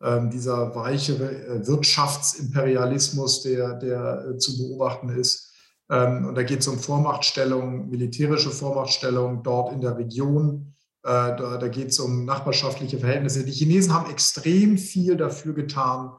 ähm, 0.03 0.29
dieser 0.29 0.75
weiche 0.75 1.13
äh, 1.13 1.65
Wirtschaftsimperialismus, 1.65 3.43
der, 3.43 3.75
der 3.75 4.37
zu 4.37 4.57
beobachten 4.57 5.07
ist. 5.07 5.53
Ähm, 5.89 6.25
und 6.25 6.35
da 6.35 6.43
geht 6.43 6.59
es 6.59 6.67
um 6.67 6.79
Vormachtstellung, 6.79 7.89
militärische 7.89 8.51
Vormachtstellung 8.51 9.43
dort 9.43 9.73
in 9.73 9.81
der 9.81 9.97
Region. 9.97 10.71
Da, 11.07 11.35
da 11.35 11.67
geht 11.67 11.89
es 11.89 11.99
um 11.99 12.25
nachbarschaftliche 12.25 12.97
Verhältnisse. 12.97 13.45
Die 13.45 13.51
Chinesen 13.51 13.93
haben 13.93 14.09
extrem 14.09 14.75
viel 14.79 15.15
dafür 15.15 15.53
getan, 15.53 16.13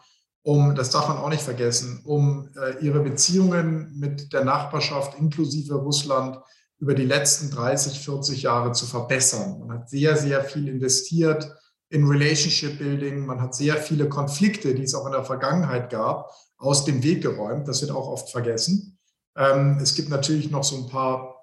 um, 0.46 0.76
das 0.76 0.90
darf 0.90 1.08
man 1.08 1.16
auch 1.16 1.28
nicht 1.28 1.42
vergessen, 1.42 2.02
um 2.04 2.49
äh, 2.54 2.78
ihre 2.80 3.00
Beziehungen 3.00 3.92
mit 3.99 4.32
der 4.32 4.44
Nachbarschaft 4.44 5.18
inklusive 5.18 5.75
Russland 5.75 6.38
über 6.78 6.94
die 6.94 7.04
letzten 7.04 7.50
30, 7.50 7.99
40 7.99 8.42
Jahre 8.42 8.70
zu 8.70 8.87
verbessern. 8.87 9.58
Man 9.58 9.76
hat 9.76 9.90
sehr, 9.90 10.16
sehr 10.16 10.44
viel 10.44 10.68
investiert 10.68 11.52
in 11.88 12.06
Relationship 12.06 12.78
Building. 12.78 13.26
Man 13.26 13.40
hat 13.40 13.56
sehr 13.56 13.76
viele 13.76 14.08
Konflikte, 14.08 14.73
die 14.73 14.85
es 14.85 14.94
auch 14.94 15.06
in 15.06 15.12
der 15.12 15.25
Vergangenheit 15.25 15.90
gab, 15.90 16.30
aus 16.58 16.85
dem 16.85 17.02
Weg 17.02 17.23
geräumt. 17.23 17.66
Das 17.66 17.80
wird 17.80 17.90
auch 17.90 18.06
oft 18.06 18.30
vergessen. 18.30 18.96
Ähm, 19.37 19.78
es 19.81 19.95
gibt 19.95 20.09
natürlich 20.09 20.50
noch 20.50 20.64
so 20.64 20.76
ein 20.76 20.88
paar 20.88 21.37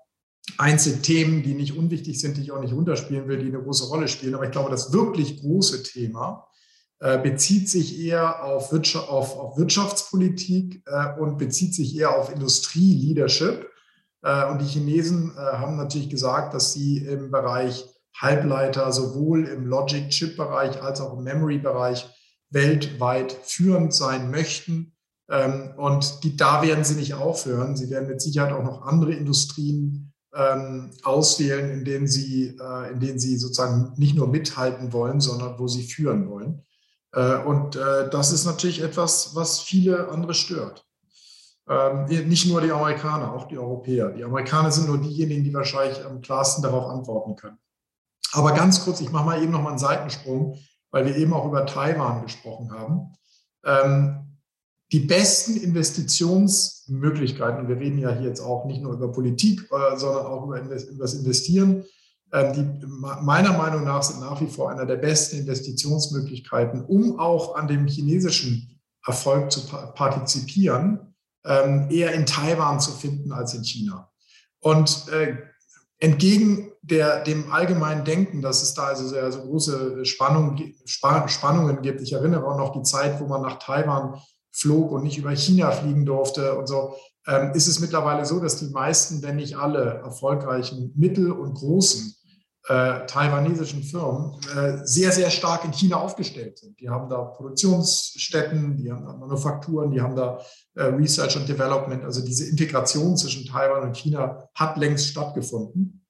Einzelthemen, 0.57 1.43
die 1.43 1.53
nicht 1.53 1.77
unwichtig 1.77 2.19
sind, 2.19 2.38
die 2.38 2.41
ich 2.41 2.51
auch 2.51 2.59
nicht 2.59 2.73
runterspielen 2.73 3.27
will, 3.27 3.39
die 3.39 3.47
eine 3.47 3.62
große 3.62 3.88
Rolle 3.88 4.07
spielen. 4.07 4.35
Aber 4.35 4.45
ich 4.45 4.51
glaube, 4.51 4.69
das 4.69 4.91
wirklich 4.91 5.41
große 5.41 5.83
Thema 5.83 6.47
äh, 7.00 7.17
bezieht 7.17 7.69
sich 7.69 8.00
eher 8.00 8.43
auf, 8.43 8.71
Wirtschaft, 8.71 9.09
auf, 9.09 9.38
auf 9.38 9.57
Wirtschaftspolitik 9.57 10.83
äh, 10.85 11.19
und 11.19 11.38
bezieht 11.38 11.75
sich 11.75 11.97
eher 11.97 12.17
auf 12.17 12.31
Industrie-Leadership. 12.31 13.69
Äh, 14.21 14.50
und 14.50 14.62
die 14.62 14.67
Chinesen 14.67 15.35
haben 15.35 15.75
natürlich 15.75 16.09
gesagt, 16.09 16.53
dass 16.53 16.73
sie 16.73 16.97
im 16.97 17.29
Bereich 17.29 17.85
Halbleiter 18.15 18.91
sowohl 18.91 19.47
im 19.47 19.65
Logic-Chip-Bereich 19.65 20.81
als 20.81 21.01
auch 21.01 21.17
im 21.17 21.23
Memory-Bereich 21.23 22.07
weltweit 22.50 23.33
führend 23.43 23.93
sein 23.93 24.29
möchten. 24.29 24.92
Ähm, 25.29 25.73
und 25.77 26.23
die, 26.23 26.35
da 26.35 26.61
werden 26.61 26.83
sie 26.83 26.95
nicht 26.95 27.13
aufhören. 27.13 27.75
Sie 27.75 27.89
werden 27.89 28.07
mit 28.07 28.21
Sicherheit 28.21 28.53
auch 28.53 28.63
noch 28.63 28.81
andere 28.83 29.13
Industrien 29.13 30.13
ähm, 30.33 30.91
auswählen, 31.03 31.69
in 31.69 31.85
denen, 31.85 32.07
sie, 32.07 32.57
in 32.91 32.99
denen 32.99 33.19
sie 33.19 33.37
sozusagen 33.37 33.93
nicht 33.97 34.15
nur 34.15 34.27
mithalten 34.27 34.91
wollen, 34.91 35.21
sondern 35.21 35.59
wo 35.59 35.67
sie 35.67 35.83
führen 35.83 36.27
wollen. 36.27 36.63
Äh, 37.13 37.37
und 37.37 37.75
äh, 37.75 38.09
das 38.09 38.31
ist 38.31 38.45
natürlich 38.45 38.81
etwas, 38.81 39.35
was 39.35 39.59
viele 39.59 40.09
andere 40.09 40.33
stört. 40.33 40.85
Ähm, 41.69 42.05
nicht 42.27 42.47
nur 42.47 42.59
die 42.59 42.71
Amerikaner, 42.71 43.33
auch 43.33 43.47
die 43.47 43.57
Europäer. 43.57 44.09
Die 44.09 44.23
Amerikaner 44.23 44.71
sind 44.71 44.87
nur 44.87 44.97
diejenigen, 44.97 45.43
die 45.43 45.53
wahrscheinlich 45.53 46.03
am 46.03 46.21
klarsten 46.21 46.63
darauf 46.63 46.87
antworten 46.87 47.35
können. 47.35 47.57
Aber 48.33 48.51
ganz 48.51 48.83
kurz, 48.83 48.99
ich 48.99 49.11
mache 49.11 49.25
mal 49.25 49.41
eben 49.41 49.51
noch 49.51 49.61
mal 49.61 49.69
einen 49.69 49.79
Seitensprung, 49.79 50.57
weil 50.91 51.05
wir 51.05 51.15
eben 51.15 51.33
auch 51.33 51.45
über 51.45 51.65
Taiwan 51.65 52.23
gesprochen 52.23 52.71
haben. 52.71 53.13
Ähm, 53.63 54.22
die 54.93 55.00
besten 55.00 55.57
Investitionsmöglichkeiten, 55.57 57.62
und 57.62 57.67
wir 57.67 57.79
reden 57.79 57.97
ja 57.97 58.12
hier 58.12 58.29
jetzt 58.29 58.41
auch 58.41 58.65
nicht 58.65 58.81
nur 58.81 58.93
über 58.93 59.12
Politik, 59.12 59.67
äh, 59.71 59.97
sondern 59.97 60.27
auch 60.27 60.45
über 60.45 60.59
das 60.59 61.15
Investieren, 61.15 61.83
ähm, 62.31 62.53
die 62.53 62.63
meiner 62.88 63.53
Meinung 63.53 63.83
nach 63.83 64.03
sind 64.03 64.19
nach 64.19 64.39
wie 64.39 64.47
vor 64.47 64.69
einer 64.69 64.85
der 64.85 64.97
besten 64.97 65.39
Investitionsmöglichkeiten, 65.39 66.85
um 66.85 67.19
auch 67.19 67.55
an 67.55 67.67
dem 67.67 67.88
chinesischen 67.88 68.79
Erfolg 69.05 69.51
zu 69.51 69.67
partizipieren, 69.67 71.15
ähm, 71.43 71.88
eher 71.89 72.13
in 72.13 72.27
Taiwan 72.27 72.79
zu 72.79 72.91
finden 72.91 73.31
als 73.31 73.55
in 73.55 73.63
China. 73.63 74.12
Und 74.59 75.07
äh, 75.09 75.38
entgegen 76.00 76.71
der, 76.83 77.23
dem 77.23 77.51
allgemeinen 77.51 78.05
Denken, 78.05 78.41
dass 78.41 78.62
es 78.62 78.75
da 78.75 78.83
also 78.83 79.07
sehr 79.07 79.31
so 79.31 79.41
große 79.41 80.05
Spannung, 80.05 80.62
Spannungen 80.85 81.81
gibt. 81.81 82.01
Ich 82.01 82.13
erinnere 82.13 82.45
auch 82.45 82.57
noch 82.57 82.73
die 82.73 82.83
Zeit, 82.83 83.19
wo 83.19 83.25
man 83.25 83.41
nach 83.41 83.57
Taiwan 83.57 84.21
flog 84.53 84.91
und 84.91 85.03
nicht 85.03 85.17
über 85.17 85.36
China 85.36 85.72
fliegen 85.72 86.05
durfte 86.05 86.55
und 86.55 86.67
so, 86.67 86.95
ähm, 87.27 87.51
ist 87.53 87.67
es 87.67 87.79
mittlerweile 87.79 88.25
so, 88.25 88.39
dass 88.39 88.57
die 88.57 88.69
meisten, 88.69 89.22
wenn 89.22 89.38
nicht 89.38 89.57
alle 89.57 90.01
erfolgreichen 90.03 90.93
mittel- 90.95 91.31
und 91.31 91.55
großen 91.55 92.15
äh, 92.67 93.05
taiwanesischen 93.07 93.83
Firmen 93.83 94.39
äh, 94.55 94.86
sehr, 94.86 95.12
sehr 95.12 95.29
stark 95.29 95.65
in 95.65 95.74
China 95.74 95.98
aufgestellt 95.98 96.60
sind. 96.60 96.79
Die 96.79 96.89
haben 96.89 97.10
da 97.10 97.22
Produktionsstätten, 97.22 98.77
die 98.77 98.89
haben 98.89 99.05
da 99.05 99.13
Manufakturen, 99.13 99.91
die 99.91 100.01
haben 100.01 100.15
da 100.15 100.39
äh, 100.75 100.83
Research 100.83 101.36
und 101.36 101.48
Development. 101.50 102.03
Also 102.05 102.24
diese 102.24 102.45
Integration 102.45 103.17
zwischen 103.17 103.45
Taiwan 103.45 103.83
und 103.83 103.98
China 103.98 104.48
hat 104.55 104.77
längst 104.77 105.07
stattgefunden. 105.07 106.05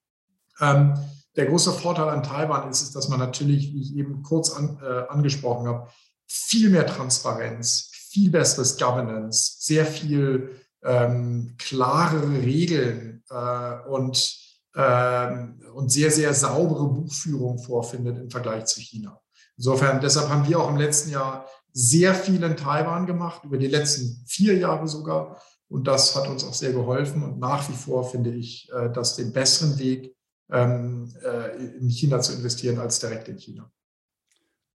Ähm, 0.60 0.94
der 1.36 1.48
große 1.48 1.72
Vorteil 1.72 2.10
an 2.10 2.22
Taiwan 2.22 2.70
ist, 2.70 2.84
ist, 2.84 2.96
dass 2.96 3.10
man 3.10 3.18
natürlich, 3.20 3.74
wie 3.74 3.82
ich 3.82 3.96
eben 3.96 4.22
kurz 4.22 4.52
an, 4.52 4.78
äh, 4.84 5.08
angesprochen 5.10 5.68
habe, 5.68 5.88
viel 6.28 6.70
mehr 6.70 6.86
Transparenz, 6.86 7.90
viel 8.14 8.30
besseres 8.30 8.78
Governance, 8.78 9.58
sehr 9.60 9.86
viel 9.86 10.52
ähm, 10.84 11.56
klarere 11.58 12.42
Regeln 12.44 13.24
äh, 13.30 13.90
und 13.90 14.44
ähm, 14.76 15.60
und 15.74 15.92
sehr, 15.92 16.12
sehr 16.12 16.34
saubere 16.34 16.88
Buchführung 16.88 17.60
vorfindet 17.60 18.18
im 18.18 18.30
Vergleich 18.30 18.66
zu 18.66 18.80
China. 18.80 19.20
Insofern, 19.58 20.02
deshalb 20.02 20.30
haben 20.30 20.48
wir 20.48 20.60
auch 20.60 20.70
im 20.70 20.78
letzten 20.78 21.12
Jahr 21.12 21.48
sehr 21.72 22.14
viel 22.14 22.42
in 22.44 22.58
Taiwan 22.58 23.06
gemacht, 23.06 23.44
über 23.44 23.58
die 23.58 23.68
letzten 23.68 24.24
vier 24.28 24.58
Jahre 24.58 24.88
sogar. 24.88 25.42
Und 25.68 25.88
das 25.88 26.16
hat 26.16 26.28
uns 26.28 26.44
auch 26.44 26.54
sehr 26.54 26.72
geholfen. 26.72 27.24
Und 27.24 27.40
nach 27.40 27.68
wie 27.70 27.74
vor 27.74 28.10
finde 28.10 28.32
ich 28.32 28.70
äh, 28.72 28.92
das 28.92 29.16
den 29.16 29.34
besseren 29.34 29.78
Weg, 29.80 30.16
ähm, 30.52 31.12
äh, 31.24 31.56
in 31.78 31.90
China 31.90 32.20
zu 32.20 32.34
investieren, 32.34 32.80
als 32.80 33.00
direkt 33.00 33.28
in 33.28 33.38
China. 33.38 33.72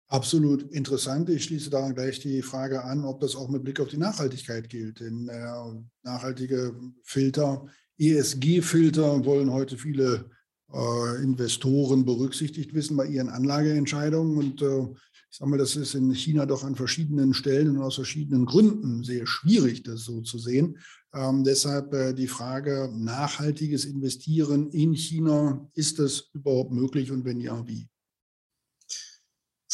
Absolut 0.08 0.72
interessant. 0.72 1.30
Ich 1.30 1.46
schließe 1.46 1.72
daran 1.72 1.96
gleich 1.96 2.20
die 2.20 2.44
Frage 2.44 2.84
an, 2.84 3.04
ob 3.06 3.22
das 3.22 3.36
auch 3.36 3.50
mit 3.50 3.64
Blick 3.64 3.80
auf 3.80 3.88
die 3.88 3.98
Nachhaltigkeit 3.98 4.70
gilt. 4.70 5.00
Denn 5.00 5.28
äh, 5.30 5.84
nachhaltige 6.04 6.76
Filter 7.04 7.66
ESG-Filter 7.98 9.26
wollen 9.26 9.52
heute 9.52 9.78
viele 9.78 10.30
äh, 10.72 11.24
Investoren 11.24 12.06
berücksichtigt 12.06 12.74
wissen 12.76 12.98
bei 12.98 13.08
ihren 13.08 13.30
Anlageentscheidungen. 13.30 14.38
Und 14.38 14.62
äh, 14.62 14.84
ich 15.32 15.38
sage 15.40 15.50
mal, 15.50 15.58
das 15.58 15.76
ist 15.76 15.96
in 15.96 16.14
China 16.14 16.46
doch 16.46 16.64
an 16.64 16.76
verschiedenen 16.76 17.34
Stellen 17.34 17.76
und 17.76 17.82
aus 17.82 17.96
verschiedenen 17.96 18.46
Gründen 18.46 19.04
sehr 19.04 19.26
schwierig, 19.26 19.84
das 19.84 20.02
so 20.02 20.22
zu 20.22 20.38
sehen. 20.38 20.78
Ähm, 21.16 21.44
deshalb 21.44 21.94
äh, 21.94 22.14
die 22.14 22.28
Frage, 22.28 22.92
nachhaltiges 22.94 23.86
Investieren 23.86 24.70
in 24.70 24.94
China, 24.94 25.68
ist 25.74 25.98
das 25.98 26.30
überhaupt 26.34 26.72
möglich 26.72 27.12
und 27.12 27.26
wenn 27.26 27.40
ja, 27.40 27.66
wie? 27.68 27.88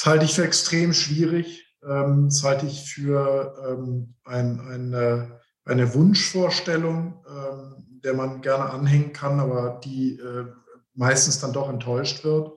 Das 0.02 0.08
halte 0.08 0.26
ich 0.26 0.34
für 0.34 0.44
extrem 0.44 0.94
schwierig. 0.94 1.64
Ähm, 1.88 2.26
das 2.30 2.44
halte 2.44 2.66
ich 2.66 2.92
für 2.92 3.54
ähm, 3.68 4.16
ein, 4.24 4.60
eine, 4.60 5.40
eine 5.64 5.94
Wunschvorstellung. 5.94 7.24
Ähm, 7.28 7.82
der 8.04 8.14
man 8.14 8.42
gerne 8.42 8.70
anhängen 8.72 9.14
kann, 9.14 9.40
aber 9.40 9.80
die 9.84 10.18
äh, 10.20 10.46
meistens 10.94 11.40
dann 11.40 11.54
doch 11.54 11.70
enttäuscht 11.70 12.24
wird. 12.24 12.52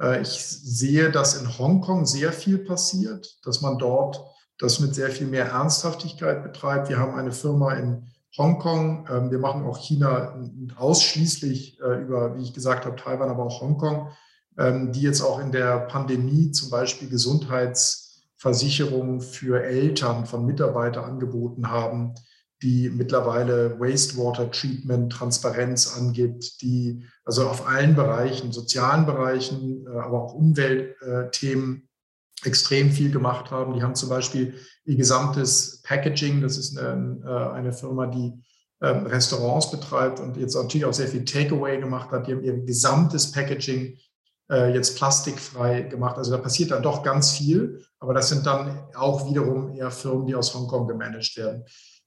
Äh, 0.00 0.22
ich 0.22 0.44
sehe, 0.44 1.10
dass 1.10 1.40
in 1.40 1.58
Hongkong 1.58 2.06
sehr 2.06 2.32
viel 2.32 2.58
passiert, 2.58 3.38
dass 3.44 3.60
man 3.60 3.78
dort 3.78 4.22
das 4.58 4.80
mit 4.80 4.94
sehr 4.94 5.10
viel 5.10 5.26
mehr 5.26 5.46
Ernsthaftigkeit 5.46 6.42
betreibt. 6.42 6.88
Wir 6.88 6.98
haben 6.98 7.14
eine 7.14 7.32
Firma 7.32 7.74
in 7.74 8.06
Hongkong. 8.36 9.30
Wir 9.30 9.38
machen 9.38 9.64
auch 9.64 9.78
China 9.78 10.36
ausschließlich 10.76 11.80
äh, 11.80 12.02
über, 12.02 12.36
wie 12.36 12.42
ich 12.42 12.52
gesagt 12.52 12.84
habe, 12.84 12.96
Taiwan, 12.96 13.30
aber 13.30 13.44
auch 13.44 13.60
Hongkong, 13.60 14.10
die 14.58 15.02
jetzt 15.02 15.20
auch 15.20 15.38
in 15.38 15.52
der 15.52 15.86
Pandemie 15.86 16.50
zum 16.50 16.70
Beispiel 16.70 17.08
Gesundheitsversicherungen 17.08 19.20
für 19.20 19.62
Eltern 19.62 20.26
von 20.26 20.44
Mitarbeitern 20.46 21.04
angeboten 21.04 21.70
haben, 21.70 22.14
die 22.62 22.90
mittlerweile 22.90 23.78
Wastewater 23.78 24.50
Treatment 24.50 25.12
Transparenz 25.12 25.96
angibt, 25.96 26.60
die 26.60 27.04
also 27.24 27.48
auf 27.48 27.68
allen 27.68 27.94
Bereichen, 27.94 28.52
sozialen 28.52 29.06
Bereichen, 29.06 29.86
äh, 29.86 29.98
aber 29.98 30.24
auch 30.24 30.34
Umweltthemen 30.34 31.88
extrem 32.44 32.90
viel 32.90 33.10
gemacht 33.10 33.50
haben. 33.50 33.74
Die 33.74 33.82
haben 33.82 33.94
zum 33.94 34.08
Beispiel 34.08 34.54
ihr 34.84 34.96
gesamtes 34.96 35.82
Packaging, 35.82 36.40
das 36.40 36.56
ist 36.56 36.78
eine, 36.78 37.20
äh, 37.24 37.54
eine 37.54 37.72
Firma, 37.72 38.06
die 38.06 38.32
ähm, 38.80 39.06
Restaurants 39.06 39.70
betreibt 39.70 40.20
und 40.20 40.36
jetzt 40.36 40.54
natürlich 40.54 40.84
auch 40.84 40.92
sehr 40.92 41.08
viel 41.08 41.24
Takeaway 41.24 41.80
gemacht 41.80 42.10
hat. 42.10 42.26
Die 42.26 42.32
haben 42.32 42.44
ihr 42.44 42.64
gesamtes 42.64 43.32
Packaging 43.32 43.98
äh, 44.50 44.72
jetzt 44.72 44.96
plastikfrei 44.96 45.82
gemacht. 45.82 46.16
Also 46.16 46.30
da 46.30 46.38
passiert 46.38 46.70
dann 46.70 46.82
doch 46.82 47.02
ganz 47.02 47.32
viel, 47.32 47.84
aber 48.00 48.14
das 48.14 48.28
sind 48.28 48.46
dann 48.46 48.78
auch 48.94 49.28
wiederum 49.28 49.74
eher 49.74 49.90
Firmen, 49.90 50.26
die 50.26 50.34
aus 50.34 50.54
Hongkong 50.54 50.86
gemanagt 50.86 51.36
werden. 51.36 51.64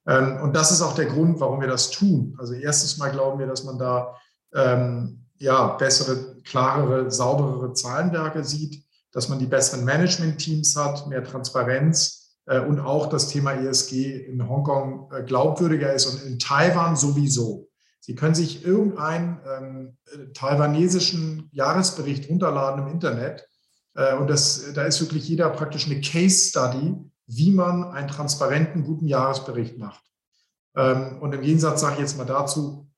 Ähm, 0.08 0.40
und 0.42 0.56
das 0.56 0.72
ist 0.72 0.82
auch 0.82 0.96
der 0.96 1.06
Grund, 1.06 1.40
warum 1.40 1.62
wir 1.62 1.68
das 1.68 1.92
tun. 1.92 2.36
Also 2.40 2.54
erstens 2.54 2.98
mal 2.98 3.12
glauben 3.12 3.40
wir, 3.40 3.48
dass 3.48 3.64
man 3.64 3.78
da 3.78 4.16
ähm, 4.54 5.26
ja, 5.38 5.68
bessere, 5.68 6.36
klarere, 6.44 7.10
sauberere 7.12 7.74
Zahlenwerke 7.74 8.44
sieht 8.44 8.84
dass 9.12 9.30
man 9.30 9.40
die 9.40 9.46
besseren 9.46 9.86
Management-Teams 9.86 10.76
hat, 10.76 11.08
mehr 11.08 11.24
Transparenz 11.24 12.38
äh, 12.46 12.60
und 12.60 12.80
auch 12.80 13.08
das 13.08 13.28
Thema 13.28 13.54
ESG 13.54 14.26
in 14.26 14.48
Hongkong 14.48 15.10
äh, 15.12 15.24
glaubwürdiger 15.24 15.94
ist 15.94 16.06
und 16.06 16.24
in 16.24 16.40
Taiwan 16.40 16.96
sowieso. 16.96 17.70
Sie 18.02 18.16
können 18.16 18.36
sich 18.36 18.66
irgendeinen 18.66 19.40
ähm, 19.46 19.98
taiwanesischen 20.34 21.50
Jahresbericht 21.54 22.30
runterladen 22.30 22.86
im 22.86 22.92
Internet 22.92 23.48
äh, 23.96 24.16
und 24.16 24.30
das, 24.30 24.74
da 24.74 24.84
ist 24.84 25.00
wirklich 25.02 25.28
jeder 25.28 25.50
praktisch 25.50 25.86
eine 25.86 26.02
Case-Study, 26.02 26.96
wie 27.28 27.52
man 27.52 27.86
einen 27.86 28.08
transparenten, 28.08 28.84
guten 28.84 29.08
Jahresbericht 29.08 29.78
macht. 29.78 30.04
Ähm, 30.76 31.20
und 31.22 31.34
im 31.34 31.42
Gegensatz 31.42 31.82
sage 31.82 31.96
ich 31.96 32.00
jetzt 32.02 32.18
mal 32.18 32.26
dazu, 32.26 32.90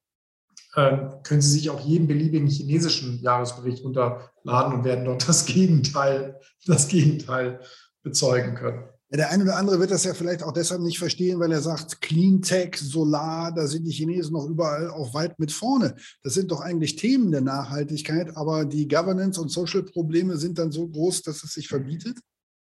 ähm, 0.75 1.21
können 1.23 1.41
Sie 1.41 1.51
sich 1.51 1.69
auch 1.69 1.81
jeden 1.81 2.07
beliebigen 2.07 2.47
chinesischen 2.47 3.21
Jahresbericht 3.21 3.83
runterladen 3.83 4.73
und 4.73 4.83
werden 4.83 5.05
dort 5.05 5.27
das 5.27 5.45
Gegenteil, 5.45 6.39
das 6.65 6.87
Gegenteil 6.87 7.59
bezeugen 8.03 8.55
können. 8.55 8.89
Der 9.15 9.29
eine 9.29 9.43
oder 9.43 9.57
andere 9.57 9.79
wird 9.79 9.91
das 9.91 10.05
ja 10.05 10.15
vielleicht 10.15 10.41
auch 10.41 10.53
deshalb 10.53 10.81
nicht 10.81 10.97
verstehen, 10.97 11.39
weil 11.39 11.51
er 11.51 11.61
sagt, 11.61 12.01
Cleantech, 12.01 12.77
Solar, 12.77 13.53
da 13.53 13.67
sind 13.67 13.83
die 13.83 13.91
Chinesen 13.91 14.33
noch 14.33 14.47
überall 14.47 14.89
auch 14.89 15.13
weit 15.13 15.37
mit 15.37 15.51
vorne. 15.51 15.93
Das 16.23 16.33
sind 16.33 16.49
doch 16.49 16.61
eigentlich 16.61 16.95
Themen 16.95 17.31
der 17.31 17.41
Nachhaltigkeit, 17.41 18.35
aber 18.35 18.65
die 18.65 18.87
Governance- 18.87 19.39
und 19.39 19.49
Social-Probleme 19.49 20.37
sind 20.37 20.57
dann 20.57 20.71
so 20.71 20.87
groß, 20.87 21.21
dass 21.21 21.43
es 21.43 21.53
sich 21.53 21.67
verbietet? 21.67 22.17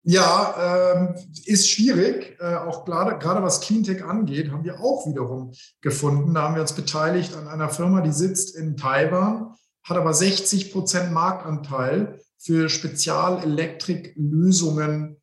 Ja, 0.03 0.95
ähm, 0.95 1.15
ist 1.43 1.69
schwierig. 1.69 2.37
Äh, 2.39 2.55
auch 2.55 2.85
gerade, 2.85 3.43
was 3.43 3.59
Cleantech 3.59 4.05
angeht, 4.05 4.49
haben 4.49 4.63
wir 4.63 4.79
auch 4.79 5.05
wiederum 5.05 5.51
gefunden. 5.81 6.33
Da 6.33 6.43
haben 6.43 6.55
wir 6.55 6.61
uns 6.61 6.71
beteiligt 6.71 7.35
an 7.35 7.49
einer 7.49 7.67
Firma, 7.67 7.99
die 7.99 8.13
sitzt 8.13 8.55
in 8.55 8.77
Taiwan, 8.77 9.53
hat 9.83 9.97
aber 9.97 10.13
60 10.13 10.71
Prozent 10.71 11.11
Marktanteil 11.11 12.21
für 12.37 12.69
Spezialelektriklösungen 12.69 15.16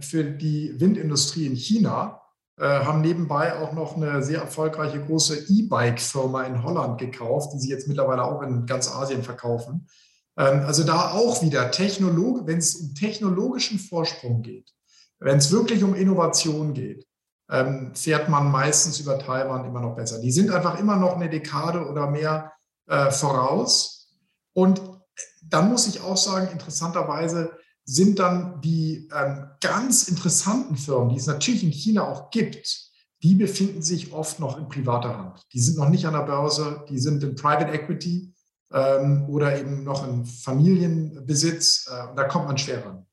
für 0.00 0.24
die 0.24 0.74
Windindustrie 0.80 1.46
in 1.46 1.54
China. 1.54 2.20
Äh, 2.58 2.64
haben 2.64 3.02
nebenbei 3.02 3.54
auch 3.58 3.74
noch 3.74 3.96
eine 3.96 4.22
sehr 4.22 4.40
erfolgreiche 4.40 5.04
große 5.04 5.46
E-Bike-Firma 5.50 6.44
in 6.44 6.62
Holland 6.62 6.98
gekauft, 6.98 7.52
die 7.52 7.58
sie 7.58 7.68
jetzt 7.68 7.86
mittlerweile 7.86 8.24
auch 8.24 8.40
in 8.40 8.64
ganz 8.64 8.90
Asien 8.90 9.22
verkaufen. 9.22 9.86
Ähm, 10.38 10.62
also 10.64 10.82
da 10.82 11.10
auch 11.10 11.42
wieder 11.42 11.70
Technologe, 11.70 12.46
wenn 12.46 12.56
es 12.56 12.76
um 12.76 12.94
technologischen 12.94 13.78
Vorsprung 13.78 14.40
geht, 14.40 14.72
wenn 15.18 15.36
es 15.36 15.52
wirklich 15.52 15.84
um 15.84 15.94
Innovation 15.94 16.72
geht, 16.72 17.06
ähm, 17.50 17.94
fährt 17.94 18.30
man 18.30 18.50
meistens 18.50 19.00
über 19.00 19.18
Taiwan 19.18 19.66
immer 19.66 19.80
noch 19.80 19.94
besser. 19.94 20.18
Die 20.18 20.32
sind 20.32 20.50
einfach 20.50 20.78
immer 20.80 20.96
noch 20.96 21.16
eine 21.16 21.28
Dekade 21.28 21.86
oder 21.86 22.10
mehr 22.10 22.52
äh, 22.86 23.10
voraus. 23.10 24.14
Und 24.54 24.80
dann 25.42 25.68
muss 25.68 25.86
ich 25.86 26.00
auch 26.00 26.16
sagen, 26.16 26.48
interessanterweise 26.52 27.52
sind 27.86 28.18
dann 28.18 28.60
die 28.60 29.08
ähm, 29.14 29.46
ganz 29.60 30.08
interessanten 30.08 30.76
Firmen, 30.76 31.10
die 31.10 31.16
es 31.16 31.26
natürlich 31.26 31.62
in 31.62 31.70
China 31.70 32.02
auch 32.02 32.30
gibt, 32.30 32.90
die 33.22 33.34
befinden 33.36 33.80
sich 33.80 34.12
oft 34.12 34.40
noch 34.40 34.58
in 34.58 34.68
privater 34.68 35.16
Hand. 35.16 35.46
Die 35.52 35.60
sind 35.60 35.78
noch 35.78 35.88
nicht 35.88 36.04
an 36.04 36.12
der 36.12 36.26
Börse, 36.26 36.84
die 36.90 36.98
sind 36.98 37.22
in 37.22 37.36
Private 37.36 37.72
Equity 37.72 38.34
ähm, 38.72 39.24
oder 39.28 39.58
eben 39.58 39.84
noch 39.84 40.06
in 40.06 40.26
Familienbesitz. 40.26 41.88
Äh, 41.88 42.14
da 42.16 42.24
kommt 42.24 42.46
man 42.46 42.58
schwer 42.58 42.84
ran. 42.84 43.06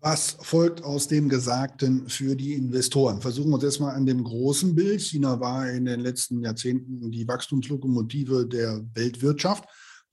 Was 0.00 0.36
folgt 0.40 0.82
aus 0.84 1.08
dem 1.08 1.28
Gesagten 1.28 2.08
für 2.08 2.36
die 2.36 2.54
Investoren? 2.54 3.20
Versuchen 3.20 3.50
wir 3.50 3.54
uns 3.54 3.64
erstmal 3.64 3.94
an 3.94 4.06
dem 4.06 4.22
großen 4.22 4.74
Bild. 4.74 5.00
China 5.00 5.40
war 5.40 5.68
in 5.70 5.84
den 5.84 6.00
letzten 6.00 6.42
Jahrzehnten 6.42 7.10
die 7.10 7.26
Wachstumslokomotive 7.26 8.46
der 8.46 8.84
Weltwirtschaft. 8.94 9.64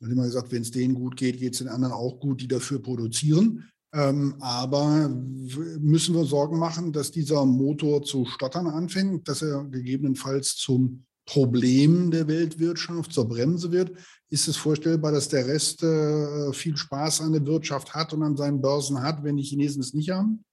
Da 0.04 0.08
hat 0.08 0.14
immer 0.14 0.26
gesagt, 0.26 0.52
wenn 0.52 0.64
es 0.64 0.72
denen 0.72 0.96
gut 0.96 1.16
geht, 1.16 1.40
geht 1.40 1.54
es 1.54 1.60
den 1.60 1.70
anderen 1.70 1.94
auch 1.94 2.20
gut, 2.20 2.42
die 2.42 2.48
dafür 2.50 2.82
produzieren. 2.82 3.70
Ähm, 3.94 4.36
aber 4.42 5.08
müssen 5.08 6.14
wir 6.14 6.26
Sorgen 6.26 6.60
machen, 6.60 6.92
dass 6.92 7.12
dieser 7.12 7.46
Motor 7.46 8.04
zu 8.04 8.26
stottern 8.26 8.68
anfängt, 8.68 9.30
dass 9.30 9.42
er 9.42 9.64
gegebenenfalls 9.64 10.58
zum 10.58 11.06
Problem 11.26 12.12
der 12.12 12.28
Weltwirtschaft 12.28 13.14
zur 13.14 13.30
Bremse 13.30 13.72
wird. 13.72 13.94
Ist 14.30 14.50
es 14.50 14.58
vorstellbar, 14.58 15.14
dass 15.14 15.30
der 15.30 15.48
Rest 15.48 15.84
äh, 15.84 16.52
viel 16.52 16.76
Spaß 16.76 17.22
an 17.22 17.32
der 17.32 17.46
Wirtschaft 17.46 17.94
hat 17.94 18.12
und 18.12 18.24
an 18.24 18.36
seinen 18.36 18.62
Börsen 18.62 19.02
hat, 19.02 19.24
wenn 19.24 19.38
die 19.38 19.44
Chinesen 19.44 19.82
es 19.82 19.94
nicht 19.94 20.10
haben? 20.10 20.44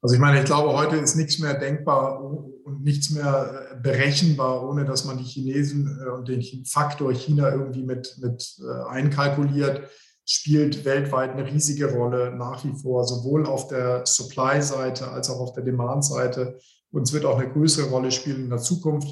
Also 0.00 0.14
ich 0.14 0.20
meine, 0.20 0.38
ich 0.38 0.44
glaube, 0.44 0.72
heute 0.72 0.96
ist 0.98 1.16
nichts 1.16 1.40
mehr 1.40 1.58
denkbar 1.58 2.22
und 2.22 2.84
nichts 2.84 3.10
mehr 3.10 3.67
berechenbar, 3.82 4.68
ohne 4.68 4.84
dass 4.84 5.04
man 5.04 5.18
die 5.18 5.24
Chinesen 5.24 6.00
äh, 6.04 6.10
und 6.10 6.28
den 6.28 6.42
Faktor 6.64 7.12
China 7.12 7.50
irgendwie 7.50 7.82
mit, 7.82 8.16
mit 8.20 8.56
äh, 8.60 8.88
einkalkuliert. 8.88 9.88
Spielt 10.24 10.84
weltweit 10.84 11.32
eine 11.32 11.46
riesige 11.46 11.90
Rolle 11.90 12.34
nach 12.36 12.62
wie 12.64 12.74
vor, 12.74 13.06
sowohl 13.06 13.46
auf 13.46 13.68
der 13.68 14.04
Supply-Seite 14.04 15.08
als 15.08 15.30
auch 15.30 15.40
auf 15.40 15.52
der 15.54 15.64
Demand-Seite. 15.64 16.58
Und 16.90 17.02
es 17.02 17.12
wird 17.12 17.24
auch 17.24 17.38
eine 17.38 17.50
größere 17.50 17.88
Rolle 17.88 18.10
spielen 18.10 18.44
in 18.44 18.50
der 18.50 18.58
Zukunft. 18.58 19.08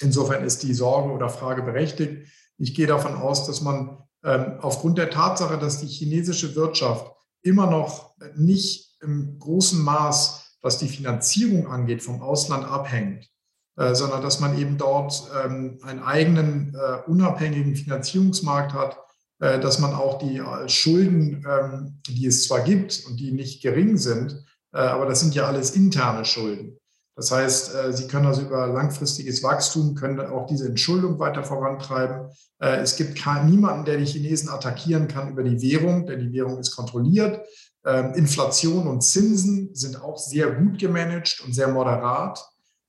Insofern 0.00 0.44
ist 0.44 0.62
die 0.64 0.74
Sorge 0.74 1.12
oder 1.12 1.28
Frage 1.28 1.62
berechtigt. 1.62 2.28
Ich 2.58 2.74
gehe 2.74 2.86
davon 2.86 3.14
aus, 3.14 3.46
dass 3.46 3.60
man 3.60 3.98
ähm, 4.24 4.58
aufgrund 4.60 4.98
der 4.98 5.10
Tatsache, 5.10 5.58
dass 5.58 5.80
die 5.80 5.86
chinesische 5.86 6.56
Wirtschaft 6.56 7.12
immer 7.42 7.68
noch 7.68 8.16
nicht 8.36 8.96
im 9.02 9.38
großen 9.38 9.80
Maß, 9.82 10.58
was 10.62 10.78
die 10.78 10.88
Finanzierung 10.88 11.66
angeht, 11.68 12.02
vom 12.02 12.22
Ausland 12.22 12.64
abhängt, 12.64 13.28
äh, 13.76 13.94
sondern 13.94 14.22
dass 14.22 14.38
man 14.38 14.56
eben 14.56 14.78
dort 14.78 15.28
ähm, 15.44 15.78
einen 15.82 16.00
eigenen 16.00 16.76
äh, 16.76 17.10
unabhängigen 17.10 17.74
Finanzierungsmarkt 17.74 18.72
hat, 18.72 18.98
äh, 19.40 19.58
dass 19.58 19.80
man 19.80 19.94
auch 19.94 20.18
die 20.18 20.40
Schulden, 20.66 21.44
ähm, 21.48 22.00
die 22.06 22.26
es 22.26 22.46
zwar 22.46 22.60
gibt 22.60 23.04
und 23.08 23.18
die 23.18 23.32
nicht 23.32 23.62
gering 23.62 23.96
sind, 23.96 24.44
aber 24.76 25.06
das 25.06 25.20
sind 25.20 25.36
ja 25.36 25.46
alles 25.46 25.70
interne 25.76 26.24
Schulden. 26.24 26.80
Das 27.14 27.30
heißt, 27.30 27.76
Sie 27.92 28.08
können 28.08 28.26
also 28.26 28.42
über 28.42 28.66
langfristiges 28.66 29.40
Wachstum, 29.44 29.94
können 29.94 30.18
auch 30.18 30.48
diese 30.48 30.66
Entschuldung 30.66 31.20
weiter 31.20 31.44
vorantreiben. 31.44 32.28
Es 32.58 32.96
gibt 32.96 33.24
niemanden, 33.44 33.84
der 33.84 33.98
die 33.98 34.04
Chinesen 34.04 34.48
attackieren 34.48 35.06
kann 35.06 35.30
über 35.30 35.44
die 35.44 35.62
Währung, 35.62 36.06
denn 36.06 36.18
die 36.18 36.32
Währung 36.32 36.58
ist 36.58 36.74
kontrolliert. 36.74 37.40
Ähm, 37.86 38.14
Inflation 38.14 38.86
und 38.86 39.02
Zinsen 39.02 39.74
sind 39.74 40.02
auch 40.02 40.16
sehr 40.16 40.50
gut 40.52 40.78
gemanagt 40.78 41.42
und 41.44 41.54
sehr 41.54 41.68
moderat. 41.68 42.44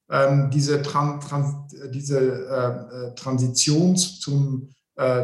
Ähm, 0.10 0.50
diese, 0.52 0.82
Tran 0.82 1.20
Tran 1.20 1.68
diese 1.92 2.20
äh, 2.20 3.16
Transition 3.16 3.98
zum, 3.98 4.70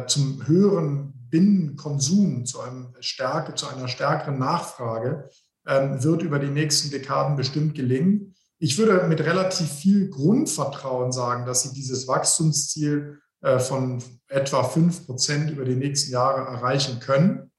zum 0.08 0.46
höheren 0.48 1.14
Binnenkonsum, 1.30 2.46
zu, 2.46 2.60
einem 2.60 2.94
Stärke, 3.00 3.56
zu 3.56 3.68
einer 3.68 3.88
stärkeren 3.88 4.38
Nachfrage, 4.38 5.30
ähm, 5.66 6.04
wird 6.04 6.22
über 6.22 6.40
die 6.40 6.50
nächsten 6.50 6.92
Dekaden 6.92 7.36
bestimmt 7.36 7.74
gelingen. 7.74 8.36
Ich 8.60 8.78
würde 8.78 9.08
mit 9.08 9.22
relativ 9.22 9.72
viel 9.72 10.10
Grundvertrauen 10.10 11.12
sagen, 11.12 11.46
dass 11.46 11.64
sie 11.64 11.74
dieses 11.74 12.08
Wachstumsziel 12.08 13.20
äh, 13.42 13.60
von 13.60 14.04
etwa 14.28 14.64
5 14.64 15.06
Prozent 15.06 15.50
über 15.50 15.66
die 15.66 15.76
nächsten 15.76 16.12
Jahre 16.12 16.42
erreichen 16.42 17.00
können. 17.00 17.52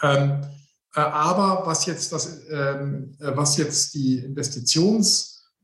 Ähm, 0.00 0.40
äh, 0.94 1.00
aber 1.00 1.66
was 1.66 1.86
jetzt, 1.86 2.12
das, 2.12 2.40
ähm, 2.50 3.14
äh, 3.20 3.36
was 3.36 3.56
jetzt 3.56 3.94
die 3.94 4.18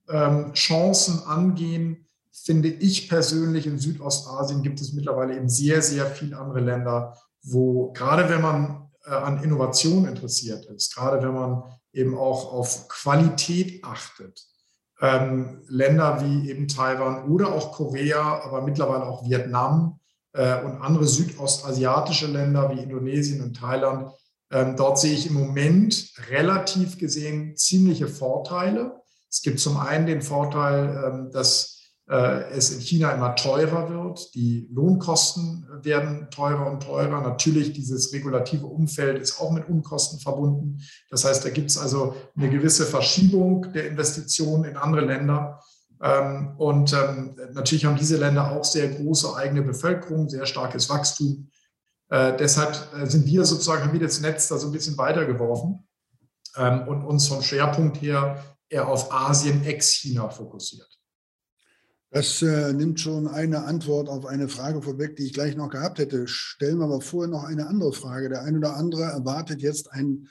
Investitionschancen 0.08 1.24
angehen, 1.24 2.06
finde 2.32 2.68
ich 2.68 3.08
persönlich 3.08 3.66
in 3.66 3.78
Südostasien 3.78 4.62
gibt 4.62 4.80
es 4.80 4.92
mittlerweile 4.92 5.36
eben 5.36 5.48
sehr, 5.48 5.82
sehr 5.82 6.06
viele 6.06 6.38
andere 6.38 6.60
Länder, 6.60 7.16
wo 7.42 7.92
gerade 7.92 8.28
wenn 8.28 8.40
man 8.40 8.90
äh, 9.04 9.10
an 9.10 9.42
Innovation 9.42 10.06
interessiert 10.06 10.66
ist, 10.66 10.94
gerade 10.94 11.22
wenn 11.22 11.34
man 11.34 11.62
eben 11.92 12.16
auch 12.16 12.52
auf 12.52 12.88
Qualität 12.88 13.84
achtet, 13.84 14.46
ähm, 15.00 15.62
Länder 15.68 16.22
wie 16.22 16.50
eben 16.50 16.68
Taiwan 16.68 17.28
oder 17.30 17.52
auch 17.52 17.72
Korea, 17.72 18.42
aber 18.44 18.62
mittlerweile 18.62 19.06
auch 19.06 19.24
Vietnam 19.24 20.00
äh, 20.32 20.62
und 20.62 20.80
andere 20.80 21.06
südostasiatische 21.06 22.26
Länder 22.26 22.70
wie 22.70 22.82
Indonesien 22.82 23.42
und 23.42 23.56
Thailand, 23.56 24.12
ähm, 24.50 24.76
dort 24.76 24.98
sehe 24.98 25.12
ich 25.12 25.26
im 25.26 25.34
Moment 25.34 26.12
relativ 26.30 26.98
gesehen 26.98 27.56
ziemliche 27.56 28.08
Vorteile. 28.08 29.02
Es 29.30 29.42
gibt 29.42 29.60
zum 29.60 29.76
einen 29.76 30.06
den 30.06 30.22
Vorteil, 30.22 31.04
ähm, 31.04 31.30
dass 31.30 31.78
äh, 32.08 32.50
es 32.52 32.70
in 32.70 32.80
China 32.80 33.10
immer 33.12 33.36
teurer 33.36 33.90
wird. 33.90 34.34
Die 34.34 34.66
Lohnkosten 34.72 35.66
werden 35.82 36.28
teurer 36.30 36.70
und 36.70 36.82
teurer. 36.82 37.20
Natürlich, 37.20 37.74
dieses 37.74 38.12
regulative 38.12 38.66
Umfeld 38.66 39.18
ist 39.20 39.40
auch 39.40 39.50
mit 39.50 39.68
Unkosten 39.68 40.18
verbunden. 40.18 40.80
Das 41.10 41.24
heißt, 41.24 41.44
da 41.44 41.50
gibt 41.50 41.68
es 41.68 41.76
also 41.76 42.14
eine 42.34 42.48
gewisse 42.48 42.86
Verschiebung 42.86 43.72
der 43.72 43.88
Investitionen 43.88 44.64
in 44.64 44.76
andere 44.78 45.04
Länder. 45.04 45.60
Ähm, 46.00 46.54
und 46.56 46.94
ähm, 46.94 47.36
natürlich 47.52 47.84
haben 47.84 47.96
diese 47.96 48.16
Länder 48.16 48.52
auch 48.52 48.64
sehr 48.64 48.88
große 48.88 49.36
eigene 49.36 49.62
Bevölkerung, 49.62 50.30
sehr 50.30 50.46
starkes 50.46 50.88
Wachstum. 50.88 51.50
Äh, 52.08 52.38
deshalb 52.38 52.88
äh, 52.96 53.04
sind 53.04 53.26
wir 53.26 53.44
sozusagen, 53.44 53.82
haben 53.82 53.92
wir 53.92 54.00
das 54.00 54.22
Netz 54.22 54.48
da 54.48 54.56
so 54.56 54.68
ein 54.68 54.72
bisschen 54.72 54.96
weitergeworfen 54.96 55.84
und 56.56 57.04
uns 57.04 57.28
vom 57.28 57.40
Schwerpunkt 57.40 58.02
her 58.02 58.42
eher 58.68 58.88
auf 58.88 59.12
Asien 59.12 59.64
ex-China 59.64 60.28
fokussiert. 60.28 60.98
Das 62.10 62.40
äh, 62.40 62.72
nimmt 62.72 63.00
schon 63.00 63.28
eine 63.28 63.64
Antwort 63.64 64.08
auf 64.08 64.24
eine 64.24 64.48
Frage 64.48 64.80
vorweg, 64.80 65.16
die 65.16 65.26
ich 65.26 65.34
gleich 65.34 65.56
noch 65.56 65.68
gehabt 65.68 65.98
hätte. 65.98 66.26
Stellen 66.26 66.78
wir 66.78 66.84
aber 66.84 67.02
vorher 67.02 67.28
noch 67.28 67.44
eine 67.44 67.66
andere 67.66 67.92
Frage. 67.92 68.30
Der 68.30 68.42
ein 68.42 68.56
oder 68.56 68.76
andere 68.76 69.02
erwartet 69.02 69.60
jetzt 69.60 69.92
ein 69.92 70.28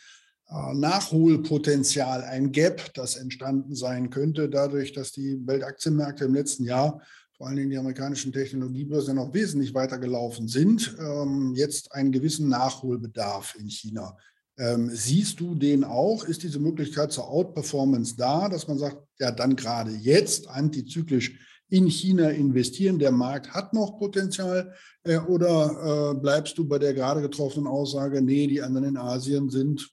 äh, 0.49 0.73
Nachholpotenzial, 0.73 2.23
ein 2.23 2.51
Gap, 2.51 2.93
das 2.95 3.15
entstanden 3.15 3.75
sein 3.75 4.09
könnte, 4.09 4.49
dadurch, 4.49 4.91
dass 4.93 5.11
die 5.11 5.45
Weltaktienmärkte 5.45 6.25
im 6.25 6.33
letzten 6.33 6.63
Jahr, 6.63 6.99
vor 7.37 7.45
allen 7.45 7.57
Dingen 7.57 7.69
die 7.69 7.77
amerikanischen 7.77 8.33
Technologiebörsen, 8.33 9.15
noch 9.15 9.35
wesentlich 9.35 9.75
weiter 9.75 9.99
gelaufen 9.99 10.47
sind. 10.47 10.97
Ähm, 10.99 11.53
jetzt 11.55 11.91
einen 11.91 12.11
gewissen 12.11 12.49
Nachholbedarf 12.49 13.55
in 13.59 13.69
China. 13.69 14.17
Ähm, 14.59 14.89
siehst 14.91 15.39
du 15.39 15.53
den 15.53 15.83
auch? 15.83 16.23
Ist 16.23 16.43
diese 16.43 16.59
Möglichkeit 16.59 17.11
zur 17.11 17.29
Outperformance 17.29 18.15
da, 18.15 18.49
dass 18.49 18.67
man 18.67 18.79
sagt, 18.79 18.97
ja, 19.19 19.31
dann 19.31 19.55
gerade 19.55 19.91
jetzt 19.91 20.47
antizyklisch 20.47 21.37
in 21.69 21.87
China 21.87 22.29
investieren? 22.29 22.97
Der 22.97 23.11
Markt 23.11 23.53
hat 23.53 23.73
noch 23.73 23.99
Potenzial 23.99 24.73
äh, 25.03 25.17
oder 25.17 26.11
äh, 26.11 26.19
bleibst 26.19 26.57
du 26.57 26.67
bei 26.67 26.79
der 26.79 26.93
gerade 26.93 27.21
getroffenen 27.21 27.67
Aussage, 27.67 28.21
nee, 28.21 28.47
die 28.47 28.61
anderen 28.61 28.89
in 28.89 28.97
Asien 28.97 29.49
sind 29.49 29.87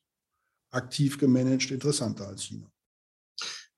aktiv 0.71 1.19
gemanagt 1.19 1.71
interessanter 1.71 2.29
als 2.29 2.43
China? 2.43 2.67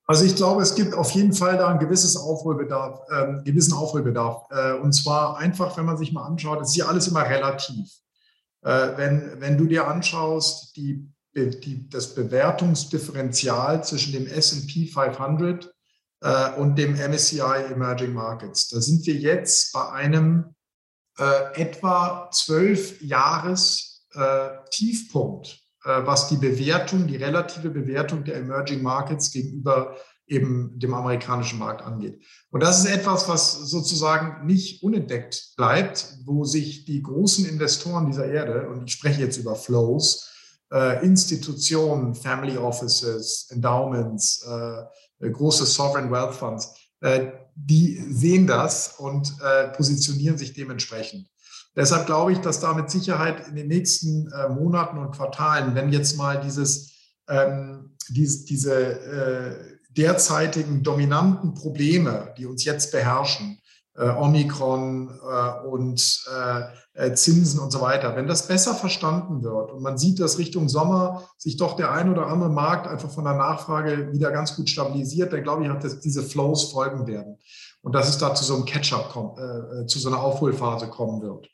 Also 0.09 0.25
ich 0.25 0.37
glaube, 0.37 0.63
es 0.63 0.75
gibt 0.77 0.95
auf 0.95 1.11
jeden 1.11 1.33
Fall 1.33 1.59
da 1.59 1.67
ein 1.67 1.81
gewisses 1.81 2.17
Aufholbedarf, 2.17 3.01
äh, 3.11 3.43
gewissen 3.43 3.73
Aufholbedarf. 3.73 4.47
Äh, 4.51 4.75
und 4.75 4.93
zwar 4.93 5.37
einfach, 5.39 5.77
wenn 5.77 5.85
man 5.85 5.99
sich 5.99 6.13
mal 6.13 6.25
anschaut, 6.25 6.63
es 6.63 6.71
ist 6.71 6.77
ja 6.77 6.87
alles 6.87 7.09
immer 7.09 7.25
relativ. 7.29 7.91
Äh, 8.67 8.97
wenn, 8.97 9.41
wenn 9.41 9.57
du 9.57 9.67
dir 9.67 9.87
anschaust, 9.87 10.77
die, 10.77 11.09
die, 11.37 11.89
das 11.89 12.17
Bewertungsdifferenzial 12.17 13.85
zwischen 13.85 14.13
dem 14.13 14.27
SP 14.27 14.91
500 14.93 15.73
äh, 16.21 16.51
und 16.55 16.77
dem 16.77 16.95
MSCI 16.95 17.71
Emerging 17.71 18.13
Markets. 18.13 18.69
Da 18.69 18.81
sind 18.81 19.07
wir 19.07 19.15
jetzt 19.15 19.73
bei 19.73 19.89
einem 19.91 20.57
äh, 21.17 21.63
etwa 21.63 22.29
zwölf 22.33 23.01
Jahres 23.01 24.05
äh, 24.15 24.49
Tiefpunkt, 24.71 25.61
äh, 25.85 26.05
was 26.05 26.27
die 26.27 26.37
Bewertung, 26.37 27.07
die 27.07 27.17
relative 27.17 27.71
Bewertung 27.71 28.25
der 28.25 28.39
Emerging 28.39 28.83
Markets 28.83 29.31
gegenüber 29.31 29.97
eben 30.27 30.79
dem 30.79 30.95
amerikanischen 30.95 31.59
Markt 31.59 31.83
angeht. 31.83 32.23
Und 32.51 32.63
das 32.63 32.81
ist 32.81 32.91
etwas, 32.91 33.29
was 33.29 33.53
sozusagen 33.71 34.47
nicht 34.47 34.83
unentdeckt 34.83 35.55
bleibt, 35.57 36.19
wo 36.25 36.45
sich 36.45 36.85
die 36.85 37.03
großen 37.03 37.47
Investoren 37.47 38.07
dieser 38.07 38.27
Erde, 38.27 38.69
und 38.69 38.85
ich 38.87 38.93
spreche 38.93 39.21
jetzt 39.21 39.37
über 39.37 39.55
Flows, 39.55 40.33
äh, 40.73 41.05
Institutionen, 41.05 42.15
Family 42.15 42.59
Offices, 42.59 43.47
Endowments, 43.51 44.45
äh, 44.49 45.31
große 45.31 45.65
Sovereign 45.65 46.11
Wealth 46.11 46.35
Funds, 46.35 46.75
äh, 47.03 47.31
die 47.55 48.05
sehen 48.11 48.47
das 48.47 48.97
und 48.99 49.33
positionieren 49.77 50.37
sich 50.37 50.53
dementsprechend. 50.53 51.27
Deshalb 51.75 52.05
glaube 52.05 52.33
ich, 52.33 52.39
dass 52.41 52.61
da 52.61 52.75
mit 52.75 52.91
Sicherheit 52.91 53.49
in 53.49 53.57
den 53.57 53.69
nächsten 53.69 54.31
Monaten 54.51 54.99
und 54.99 55.13
Quartalen, 55.13 55.75
wenn 55.75 55.91
jetzt 55.91 56.19
mal 56.19 56.39
dieses, 56.39 56.93
ähm, 57.29 57.97
diese 58.11 59.76
derzeitigen 59.97 60.83
dominanten 60.83 61.55
Probleme, 61.55 62.35
die 62.37 62.47
uns 62.47 62.65
jetzt 62.65 62.93
beherrschen, 62.93 63.61
äh, 63.95 64.09
Omikron 64.09 65.09
äh, 65.09 65.67
und 65.67 66.25
äh, 66.95 67.15
Zinsen 67.15 67.61
und 67.61 67.71
so 67.71 67.81
weiter. 67.81 68.17
Wenn 68.17 68.27
das 68.27 68.49
besser 68.49 68.75
verstanden 68.75 69.43
wird 69.43 69.71
und 69.71 69.83
man 69.83 69.99
sieht, 69.99 70.21
dass 70.21 70.39
Richtung 70.39 70.69
Sommer 70.69 71.29
sich 71.39 71.57
doch 71.57 71.77
der 71.77 71.93
ein 71.93 72.11
oder 72.11 72.27
andere 72.27 72.51
Markt 72.51 72.87
einfach 72.87 73.11
von 73.11 73.25
der 73.25 73.35
Nachfrage 73.35 74.13
wieder 74.13 74.31
ganz 74.31 74.57
gut 74.57 74.71
stabilisiert, 74.71 75.33
dann 75.33 75.43
glaube 75.43 75.65
ich, 75.65 75.73
dass 75.81 76.01
diese 76.01 76.23
Flows 76.23 76.71
folgen 76.71 77.07
werden 77.07 77.39
und 77.83 77.95
dass 77.95 78.09
es 78.09 78.19
da 78.19 78.35
zu 78.35 78.45
so 78.45 78.55
einem 78.55 78.65
Catch-up, 78.65 79.39
äh, 79.39 79.87
zu 79.87 79.99
so 79.99 80.09
einer 80.09 80.21
Aufholphase 80.21 80.89
kommen 80.89 81.23
wird. 81.23 81.49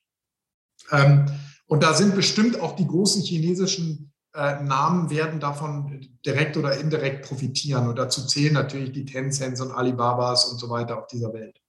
Ähm, 0.90 1.26
und 1.66 1.83
da 1.83 1.94
sind 1.94 2.14
bestimmt 2.14 2.61
auch 2.61 2.76
die 2.76 2.87
großen 2.87 3.22
chinesischen 3.22 4.12
äh, 4.34 4.62
Namen 4.62 5.10
werden 5.10 5.40
davon 5.40 6.08
direkt 6.24 6.56
oder 6.56 6.78
indirekt 6.78 7.26
profitieren. 7.26 7.88
Und 7.88 7.96
dazu 7.96 8.26
zählen 8.26 8.54
natürlich 8.54 8.92
die 8.92 9.04
Tencents 9.04 9.60
und 9.60 9.72
Alibabas 9.72 10.46
und 10.46 10.58
so 10.58 10.70
weiter 10.70 10.98
auf 10.98 11.06
dieser 11.06 11.32
Welt. 11.32 11.60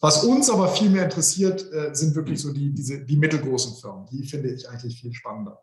Was 0.00 0.22
uns 0.22 0.48
aber 0.48 0.68
viel 0.68 0.90
mehr 0.90 1.04
interessiert, 1.04 1.72
äh, 1.72 1.92
sind 1.92 2.14
wirklich 2.14 2.40
so 2.40 2.52
die, 2.52 2.72
diese, 2.72 3.04
die 3.04 3.16
mittelgroßen 3.16 3.76
Firmen. 3.80 4.06
Die 4.06 4.24
finde 4.24 4.50
ich 4.50 4.68
eigentlich 4.68 5.00
viel 5.00 5.12
spannender. 5.12 5.60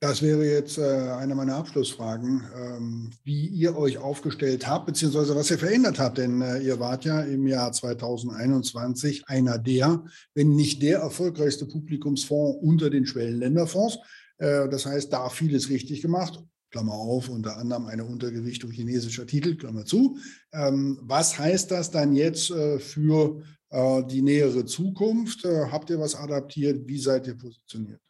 Das 0.00 0.22
wäre 0.22 0.44
jetzt 0.44 0.78
äh, 0.78 1.10
eine 1.10 1.34
meiner 1.34 1.56
Abschlussfragen, 1.56 2.44
ähm, 2.56 3.10
wie 3.24 3.48
ihr 3.48 3.76
euch 3.76 3.98
aufgestellt 3.98 4.68
habt, 4.68 4.86
beziehungsweise 4.86 5.34
was 5.34 5.50
ihr 5.50 5.58
verändert 5.58 5.98
habt. 5.98 6.18
Denn 6.18 6.40
äh, 6.40 6.58
ihr 6.60 6.78
wart 6.78 7.04
ja 7.04 7.20
im 7.20 7.48
Jahr 7.48 7.72
2021 7.72 9.28
einer 9.28 9.58
der, 9.58 10.04
wenn 10.34 10.54
nicht 10.54 10.82
der 10.82 11.00
erfolgreichste 11.00 11.66
Publikumsfonds 11.66 12.58
unter 12.62 12.90
den 12.90 13.06
Schwellenländerfonds. 13.06 13.98
Das 14.38 14.86
heißt, 14.86 15.12
da 15.12 15.28
vieles 15.30 15.68
richtig 15.68 16.00
gemacht. 16.00 16.44
Klammer 16.70 16.94
auf, 16.94 17.28
unter 17.28 17.56
anderem 17.56 17.86
eine 17.86 18.04
Untergewichtung 18.04 18.70
chinesischer 18.70 19.26
Titel, 19.26 19.56
Klammer 19.56 19.84
zu. 19.84 20.18
Ähm, 20.52 20.98
was 21.02 21.38
heißt 21.38 21.70
das 21.70 21.90
dann 21.90 22.14
jetzt 22.14 22.50
äh, 22.50 22.78
für 22.78 23.42
äh, 23.70 24.02
die 24.04 24.22
nähere 24.22 24.66
Zukunft? 24.66 25.44
Äh, 25.44 25.66
habt 25.70 25.90
ihr 25.90 25.98
was 25.98 26.14
adaptiert? 26.14 26.86
Wie 26.86 26.98
seid 26.98 27.26
ihr 27.26 27.36
positioniert? 27.36 28.00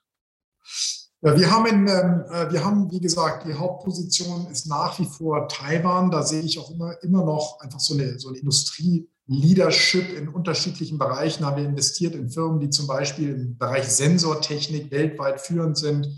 Ja, 1.20 1.36
wir 1.36 1.50
haben, 1.50 1.88
ähm, 1.88 2.24
äh, 2.30 2.52
wir 2.52 2.64
haben, 2.64 2.90
wie 2.90 3.00
gesagt, 3.00 3.46
die 3.46 3.54
Hauptposition 3.54 4.46
ist 4.50 4.66
nach 4.66 4.98
wie 4.98 5.06
vor 5.06 5.48
Taiwan. 5.48 6.10
Da 6.10 6.22
sehe 6.22 6.42
ich 6.42 6.58
auch 6.58 6.70
immer, 6.70 7.00
immer 7.02 7.24
noch 7.24 7.58
einfach 7.60 7.80
so 7.80 7.94
eine, 7.94 8.18
so 8.18 8.28
eine 8.28 8.38
Industrie. 8.38 9.08
Leadership 9.28 10.16
in 10.16 10.28
unterschiedlichen 10.28 10.98
Bereichen 10.98 11.44
haben 11.46 11.56
wir 11.56 11.64
investiert 11.64 12.14
in 12.14 12.30
Firmen, 12.30 12.60
die 12.60 12.70
zum 12.70 12.86
Beispiel 12.86 13.28
im 13.30 13.58
Bereich 13.58 13.84
Sensortechnik 13.88 14.90
weltweit 14.90 15.40
führend 15.40 15.78
sind 15.78 16.08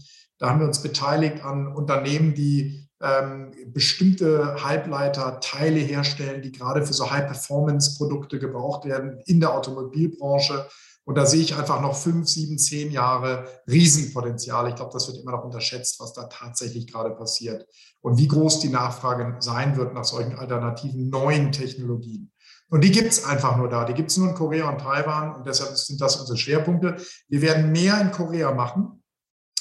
da 0.41 0.49
haben 0.49 0.61
wir 0.61 0.67
uns 0.67 0.83
beteiligt 0.83 1.45
an 1.45 1.69
Unternehmen, 1.69 2.35
die 2.35 2.89
ähm, 3.03 3.53
bestimmte 3.67 4.65
Halbleiterteile 4.65 5.79
herstellen, 5.79 6.41
die 6.41 6.51
gerade 6.51 6.85
für 6.85 6.95
so 6.95 7.11
High-Performance-Produkte 7.11 8.39
gebraucht 8.39 8.87
werden 8.87 9.21
in 9.27 9.39
der 9.41 9.55
Automobilbranche. 9.55 10.67
Und 11.05 11.17
da 11.17 11.27
sehe 11.27 11.43
ich 11.43 11.57
einfach 11.57 11.83
noch 11.83 11.95
fünf, 11.95 12.27
sieben, 12.27 12.57
zehn 12.59 12.91
Jahre 12.91 13.49
Riesenpotenzial. 13.69 14.71
Ich 14.71 14.77
glaube, 14.77 14.93
das 14.95 15.09
wird 15.09 15.19
immer 15.19 15.33
noch 15.33 15.45
unterschätzt, 15.45 16.01
was 16.01 16.15
da 16.15 16.25
tatsächlich 16.25 16.91
gerade 16.91 17.11
passiert 17.11 17.67
und 18.01 18.17
wie 18.17 18.29
groß 18.29 18.61
die 18.61 18.71
Nachfrage 18.71 19.37
sein 19.41 19.77
wird 19.77 19.93
nach 19.93 20.05
solchen 20.05 20.37
alternativen 20.37 21.11
neuen 21.11 21.53
Technologien. 21.53 22.30
Und 22.71 22.83
die 22.83 22.93
gibt 22.93 23.13
es 23.13 23.25
einfach 23.25 23.57
nur 23.57 23.69
da. 23.69 23.85
Die 23.85 23.95
gibt 23.95 24.11
es 24.11 24.17
nur 24.17 24.29
in 24.29 24.35
Korea 24.35 24.71
und 24.71 24.79
Taiwan 24.79 25.35
und 25.35 25.47
deshalb 25.47 25.77
sind 25.77 26.01
das 26.01 26.17
unsere 26.17 26.39
Schwerpunkte. 26.39 26.97
Wir 27.29 27.43
werden 27.43 27.73
mehr 27.73 28.01
in 28.01 28.13
Korea 28.13 28.53
machen 28.53 29.03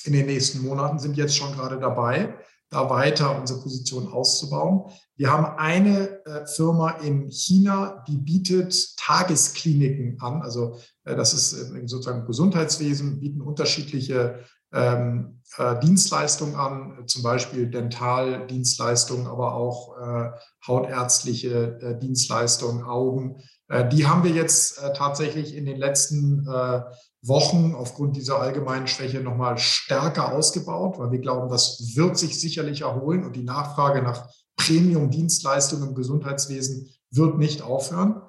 in 0.06 0.14
den 0.14 0.28
nächsten 0.28 0.64
Monaten, 0.64 1.00
sind 1.00 1.18
jetzt 1.18 1.36
schon 1.36 1.54
gerade 1.54 1.80
dabei, 1.80 2.36
da 2.70 2.90
weiter 2.90 3.38
unsere 3.40 3.62
Position 3.62 4.08
auszubauen. 4.08 4.92
Wir 5.16 5.32
haben 5.32 5.58
eine 5.58 6.24
äh, 6.26 6.46
Firma 6.46 6.92
in 7.02 7.30
China, 7.32 8.04
die 8.08 8.18
bietet 8.18 8.96
Tageskliniken 8.98 10.22
an. 10.22 10.42
Also 10.44 10.80
äh, 11.04 11.16
das 11.16 11.34
ist 11.34 11.54
äh, 11.54 11.88
sozusagen 11.88 12.28
Gesundheitswesen, 12.28 13.20
bieten 13.20 13.42
unterschiedliche 13.42 14.46
ähm, 14.72 15.42
äh, 15.58 15.80
Dienstleistungen 15.80 16.56
an, 16.56 17.08
zum 17.08 17.24
Beispiel 17.24 17.70
Dentaldienstleistungen, 17.70 19.28
aber 19.28 19.56
auch 19.56 19.98
äh, 19.98 20.30
hautärztliche 20.68 21.80
äh, 21.82 22.00
Dienstleistungen, 22.00 22.84
Augen. 22.84 23.42
Äh, 23.68 23.88
die 23.90 24.06
haben 24.06 24.24
wir 24.24 24.32
jetzt 24.32 24.82
äh, 24.82 24.94
tatsächlich 24.94 25.56
in 25.56 25.66
den 25.66 25.78
letzten 25.78 26.48
äh, 26.48 26.82
Wochen 27.22 27.74
aufgrund 27.76 28.16
dieser 28.16 28.40
allgemeinen 28.40 28.88
Schwäche 28.88 29.22
nochmal 29.22 29.58
stärker 29.58 30.34
ausgebaut, 30.34 31.00
weil 31.00 31.12
wir 31.12 31.20
glauben, 31.20 31.50
das 31.50 31.96
wird 31.96 32.18
sich 32.18 32.40
sicherlich 32.40 32.82
erholen 32.82 33.26
und 33.26 33.36
die 33.36 33.44
Nachfrage 33.44 34.02
nach 34.02 34.30
Premium-Dienstleistungen 34.56 35.90
im 35.90 35.96
Gesundheitswesen 35.96 36.90
wird 37.12 37.38
nicht 37.38 37.62
aufhören. 37.62 38.22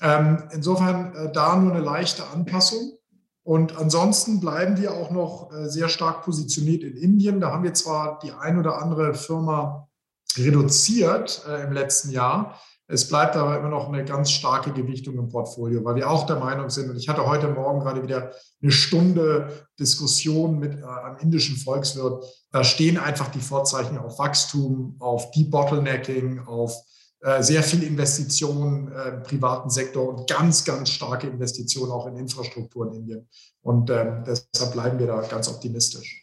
Ähm, 0.00 0.48
insofern 0.52 1.30
da 1.32 1.56
nur 1.56 1.72
eine 1.72 1.82
leichte 1.82 2.26
Anpassung. 2.28 2.98
Und 3.46 3.76
ansonsten 3.76 4.40
bleiben 4.40 4.76
wir 4.76 4.92
auch 4.92 5.12
noch 5.12 5.50
sehr 5.66 5.88
stark 5.88 6.24
positioniert 6.24 6.82
in 6.82 6.96
Indien. 6.96 7.40
Da 7.40 7.52
haben 7.52 7.62
wir 7.62 7.74
zwar 7.74 8.18
die 8.18 8.32
ein 8.32 8.58
oder 8.58 8.82
andere 8.82 9.14
Firma 9.14 9.88
reduziert 10.36 11.46
im 11.64 11.70
letzten 11.72 12.10
Jahr, 12.10 12.58
es 12.88 13.08
bleibt 13.08 13.34
aber 13.34 13.58
immer 13.58 13.68
noch 13.68 13.88
eine 13.88 14.04
ganz 14.04 14.30
starke 14.30 14.72
Gewichtung 14.72 15.18
im 15.18 15.28
Portfolio, 15.28 15.84
weil 15.84 15.96
wir 15.96 16.08
auch 16.08 16.24
der 16.24 16.36
Meinung 16.36 16.70
sind, 16.70 16.88
und 16.88 16.96
ich 16.96 17.08
hatte 17.08 17.26
heute 17.26 17.48
Morgen 17.48 17.80
gerade 17.80 18.02
wieder 18.02 18.30
eine 18.62 18.70
Stunde 18.70 19.66
Diskussion 19.78 20.60
mit 20.60 20.78
äh, 20.78 20.84
einem 20.84 21.16
indischen 21.18 21.56
Volkswirt, 21.56 22.24
da 22.52 22.62
stehen 22.62 22.96
einfach 22.96 23.28
die 23.28 23.40
Vorzeichen 23.40 23.98
auf 23.98 24.20
Wachstum, 24.20 24.96
auf 25.00 25.32
Debottlenecking, 25.32 26.46
auf 26.46 26.72
äh, 26.72 26.95
sehr 27.42 27.62
viel 27.62 27.82
Investitionen 27.82 28.92
äh, 28.92 29.08
im 29.08 29.22
privaten 29.22 29.68
Sektor 29.68 30.08
und 30.08 30.28
ganz, 30.28 30.64
ganz 30.64 30.90
starke 30.90 31.26
Investitionen 31.26 31.90
auch 31.90 32.06
in 32.06 32.16
Infrastruktur 32.16 32.86
in 32.86 33.00
Indien. 33.00 33.28
Und 33.62 33.90
ähm, 33.90 34.22
deshalb 34.24 34.72
bleiben 34.72 34.98
wir 34.98 35.08
da 35.08 35.20
ganz 35.22 35.48
optimistisch. 35.48 36.22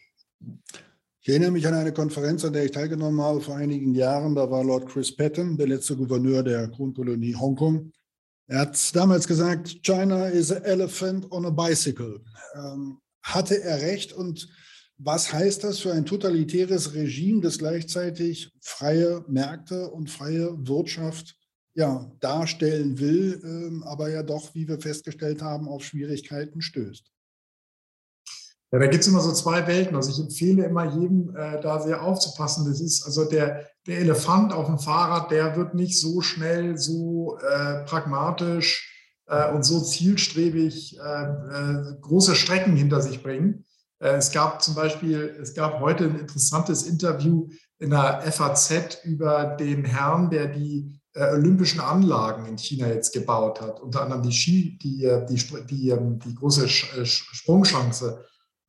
Ich 1.20 1.28
erinnere 1.28 1.50
mich 1.50 1.66
an 1.66 1.74
eine 1.74 1.92
Konferenz, 1.92 2.44
an 2.44 2.52
der 2.52 2.64
ich 2.64 2.70
teilgenommen 2.70 3.20
habe 3.20 3.40
vor 3.40 3.56
einigen 3.56 3.94
Jahren. 3.94 4.34
Da 4.34 4.50
war 4.50 4.64
Lord 4.64 4.86
Chris 4.88 5.14
Patton, 5.14 5.56
der 5.56 5.68
letzte 5.68 5.96
Gouverneur 5.96 6.42
der 6.42 6.68
Kronkolonie 6.68 7.34
Hongkong. 7.34 7.92
Er 8.46 8.60
hat 8.60 8.96
damals 8.96 9.26
gesagt, 9.26 9.82
China 9.82 10.26
is 10.26 10.52
an 10.52 10.62
elephant 10.64 11.30
on 11.32 11.46
a 11.46 11.50
bicycle. 11.50 12.20
Ähm, 12.54 12.98
hatte 13.22 13.62
er 13.62 13.80
recht? 13.80 14.12
Und 14.12 14.48
was 14.98 15.32
heißt 15.32 15.64
das 15.64 15.80
für 15.80 15.92
ein 15.92 16.06
totalitäres 16.06 16.94
Regime, 16.94 17.40
das 17.40 17.58
gleichzeitig 17.58 18.52
freie 18.60 19.24
Märkte 19.28 19.90
und 19.90 20.10
freie 20.10 20.54
Wirtschaft 20.66 21.36
ja, 21.74 22.10
darstellen 22.20 22.98
will, 22.98 23.40
ähm, 23.44 23.82
aber 23.82 24.08
ja 24.08 24.22
doch, 24.22 24.54
wie 24.54 24.68
wir 24.68 24.80
festgestellt 24.80 25.42
haben, 25.42 25.68
auf 25.68 25.84
Schwierigkeiten 25.84 26.62
stößt? 26.62 27.10
Ja, 28.74 28.78
da 28.78 28.86
gibt 28.86 29.02
es 29.02 29.08
immer 29.08 29.20
so 29.20 29.32
zwei 29.32 29.66
Welten. 29.66 29.94
Also 29.94 30.10
ich 30.10 30.18
empfehle 30.18 30.64
immer 30.64 30.84
jedem, 30.84 31.34
äh, 31.36 31.60
da 31.60 31.80
sehr 31.80 32.02
aufzupassen. 32.02 32.64
Das 32.66 32.80
ist 32.80 33.04
also 33.04 33.24
der, 33.24 33.68
der 33.86 33.98
Elefant 33.98 34.52
auf 34.52 34.66
dem 34.66 34.78
Fahrrad, 34.78 35.30
der 35.30 35.56
wird 35.56 35.74
nicht 35.74 35.98
so 36.00 36.20
schnell, 36.20 36.76
so 36.76 37.38
äh, 37.38 37.84
pragmatisch 37.84 38.92
äh, 39.26 39.52
und 39.52 39.64
so 39.64 39.80
zielstrebig 39.80 40.98
äh, 40.98 41.22
äh, 41.22 42.00
große 42.00 42.34
Strecken 42.34 42.76
hinter 42.76 43.00
sich 43.00 43.22
bringen. 43.22 43.64
Äh, 44.04 44.16
es 44.16 44.30
gab 44.30 44.62
zum 44.62 44.74
Beispiel, 44.74 45.36
es 45.40 45.54
gab 45.54 45.80
heute 45.80 46.04
ein 46.04 46.20
interessantes 46.20 46.84
Interview 46.84 47.48
in 47.78 47.90
der 47.90 48.22
FAZ 48.30 48.98
über 49.04 49.56
den 49.58 49.84
Herrn, 49.84 50.30
der 50.30 50.46
die 50.46 51.00
olympischen 51.16 51.78
Anlagen 51.78 52.44
in 52.46 52.58
China 52.58 52.88
jetzt 52.88 53.12
gebaut 53.12 53.60
hat, 53.60 53.80
unter 53.80 54.02
anderem 54.02 54.22
die 54.24 54.32
Ski, 54.32 54.76
die, 54.82 55.08
die, 55.28 55.36
die, 55.36 55.66
die, 55.66 55.88
ähm, 55.90 56.18
die 56.18 56.34
große 56.34 56.68
Sprungchance 56.68 58.18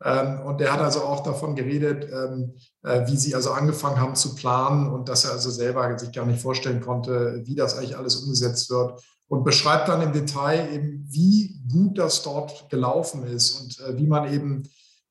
ähm, 0.03 0.41
und 0.41 0.59
der 0.59 0.73
hat 0.73 0.81
also 0.81 1.01
auch 1.01 1.23
davon 1.23 1.55
geredet, 1.55 2.07
ähm, 2.11 2.53
äh, 2.83 3.07
wie 3.07 3.15
sie 3.17 3.33
also 3.33 3.51
angefangen 3.51 3.99
haben 3.99 4.15
zu 4.15 4.35
planen 4.35 4.87
und 4.87 5.07
dass 5.07 5.25
er 5.25 5.31
also 5.31 5.49
selber 5.49 5.97
sich 5.97 6.11
gar 6.11 6.25
nicht 6.25 6.41
vorstellen 6.41 6.81
konnte, 6.81 7.41
wie 7.45 7.55
das 7.55 7.77
eigentlich 7.77 7.97
alles 7.97 8.17
umgesetzt 8.17 8.69
wird. 8.69 9.01
Und 9.27 9.43
beschreibt 9.43 9.87
dann 9.87 10.03
im 10.03 10.13
Detail 10.13 10.71
eben, 10.71 11.07
wie 11.09 11.59
gut 11.71 11.97
das 11.97 12.21
dort 12.21 12.69
gelaufen 12.69 13.23
ist 13.23 13.59
und 13.59 13.79
äh, 13.79 13.97
wie 13.97 14.05
man 14.05 14.31
eben 14.31 14.63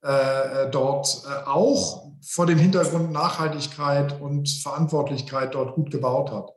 äh, 0.04 0.70
dort 0.70 1.26
auch 1.46 2.12
vor 2.22 2.46
dem 2.46 2.58
Hintergrund 2.58 3.12
Nachhaltigkeit 3.12 4.20
und 4.20 4.48
Verantwortlichkeit 4.48 5.54
dort 5.54 5.74
gut 5.74 5.90
gebaut 5.90 6.30
hat. 6.30 6.50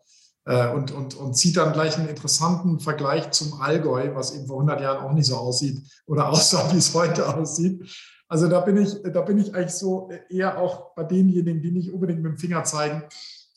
Und, 0.73 0.93
und, 0.93 1.13
und 1.15 1.33
zieht 1.33 1.57
dann 1.57 1.73
gleich 1.73 1.97
einen 1.97 2.07
interessanten 2.07 2.79
Vergleich 2.79 3.31
zum 3.31 3.59
Allgäu, 3.59 4.15
was 4.15 4.33
eben 4.33 4.47
vor 4.47 4.55
100 4.61 4.79
Jahren 4.79 5.05
auch 5.05 5.11
nicht 5.11 5.25
so 5.25 5.35
aussieht 5.35 5.81
oder 6.05 6.29
aussah, 6.29 6.71
wie 6.71 6.77
es 6.77 6.93
heute 6.93 7.35
aussieht. 7.35 7.83
Also 8.29 8.47
da 8.47 8.59
bin 8.59 8.77
ich, 8.77 8.95
da 9.03 9.21
bin 9.21 9.37
ich 9.37 9.55
eigentlich 9.55 9.73
so 9.73 10.09
eher 10.29 10.57
auch 10.57 10.93
bei 10.95 11.03
denjenigen, 11.03 11.61
die 11.61 11.71
nicht 11.71 11.91
unbedingt 11.91 12.21
mit 12.21 12.33
dem 12.33 12.37
Finger 12.37 12.63
zeigen. 12.63 13.03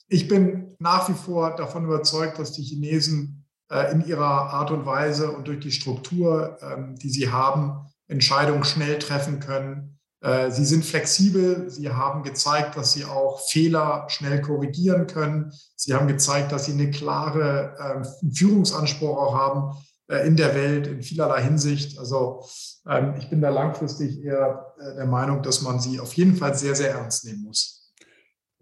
Ich 0.08 0.28
bin 0.28 0.76
nach 0.78 1.08
wie 1.08 1.14
vor 1.14 1.56
davon 1.56 1.84
überzeugt, 1.84 2.38
dass 2.38 2.52
die 2.52 2.62
Chinesen 2.62 3.46
äh, 3.70 3.92
in 3.92 4.04
ihrer 4.06 4.24
Art 4.24 4.70
und 4.70 4.86
Weise 4.86 5.32
und 5.32 5.48
durch 5.48 5.60
die 5.60 5.72
Struktur, 5.72 6.58
ähm, 6.62 6.96
die 6.96 7.10
sie 7.10 7.30
haben, 7.30 7.89
Entscheidungen 8.10 8.64
schnell 8.64 8.98
treffen 8.98 9.40
können. 9.40 9.98
Äh, 10.20 10.50
sie 10.50 10.64
sind 10.64 10.84
flexibel. 10.84 11.70
Sie 11.70 11.88
haben 11.88 12.22
gezeigt, 12.22 12.76
dass 12.76 12.92
sie 12.92 13.04
auch 13.04 13.40
Fehler 13.48 14.06
schnell 14.08 14.42
korrigieren 14.42 15.06
können. 15.06 15.52
Sie 15.76 15.94
haben 15.94 16.08
gezeigt, 16.08 16.52
dass 16.52 16.66
sie 16.66 16.72
eine 16.72 16.90
klare 16.90 18.04
ähm, 18.22 18.32
Führungsanspruch 18.32 19.16
auch 19.16 19.34
haben 19.34 19.78
äh, 20.08 20.26
in 20.26 20.36
der 20.36 20.54
Welt 20.54 20.86
in 20.86 21.02
vielerlei 21.02 21.42
Hinsicht. 21.42 21.98
Also 21.98 22.44
ähm, 22.86 23.14
ich 23.18 23.30
bin 23.30 23.40
da 23.40 23.48
langfristig 23.48 24.22
eher 24.22 24.74
äh, 24.78 24.96
der 24.96 25.06
Meinung, 25.06 25.42
dass 25.42 25.62
man 25.62 25.80
sie 25.80 26.00
auf 26.00 26.12
jeden 26.14 26.36
Fall 26.36 26.54
sehr, 26.54 26.74
sehr 26.74 26.90
ernst 26.90 27.24
nehmen 27.24 27.44
muss. 27.44 27.80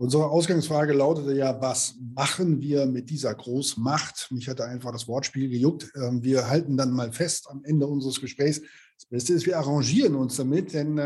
Unsere 0.01 0.31
Ausgangsfrage 0.31 0.93
lautete 0.93 1.35
ja, 1.35 1.61
was 1.61 1.97
machen 2.15 2.61
wir 2.61 2.87
mit 2.87 3.11
dieser 3.11 3.35
Großmacht? 3.35 4.29
Mich 4.31 4.49
hatte 4.49 4.65
einfach 4.65 4.93
das 4.93 5.09
Wortspiel 5.09 5.49
gejuckt. 5.49 5.91
Ähm, 5.97 6.23
wir 6.23 6.49
halten 6.49 6.77
dann 6.77 6.93
mal 6.93 7.11
fest 7.11 7.49
am 7.51 7.65
Ende 7.65 7.89
unseres 7.89 8.21
Gesprächs, 8.21 8.61
das 8.99 9.07
Beste 9.07 9.33
ist, 9.33 9.47
wir 9.47 9.59
arrangieren 9.59 10.17
uns 10.17 10.35
damit, 10.35 10.75
denn 10.75 10.99
äh, 10.99 11.03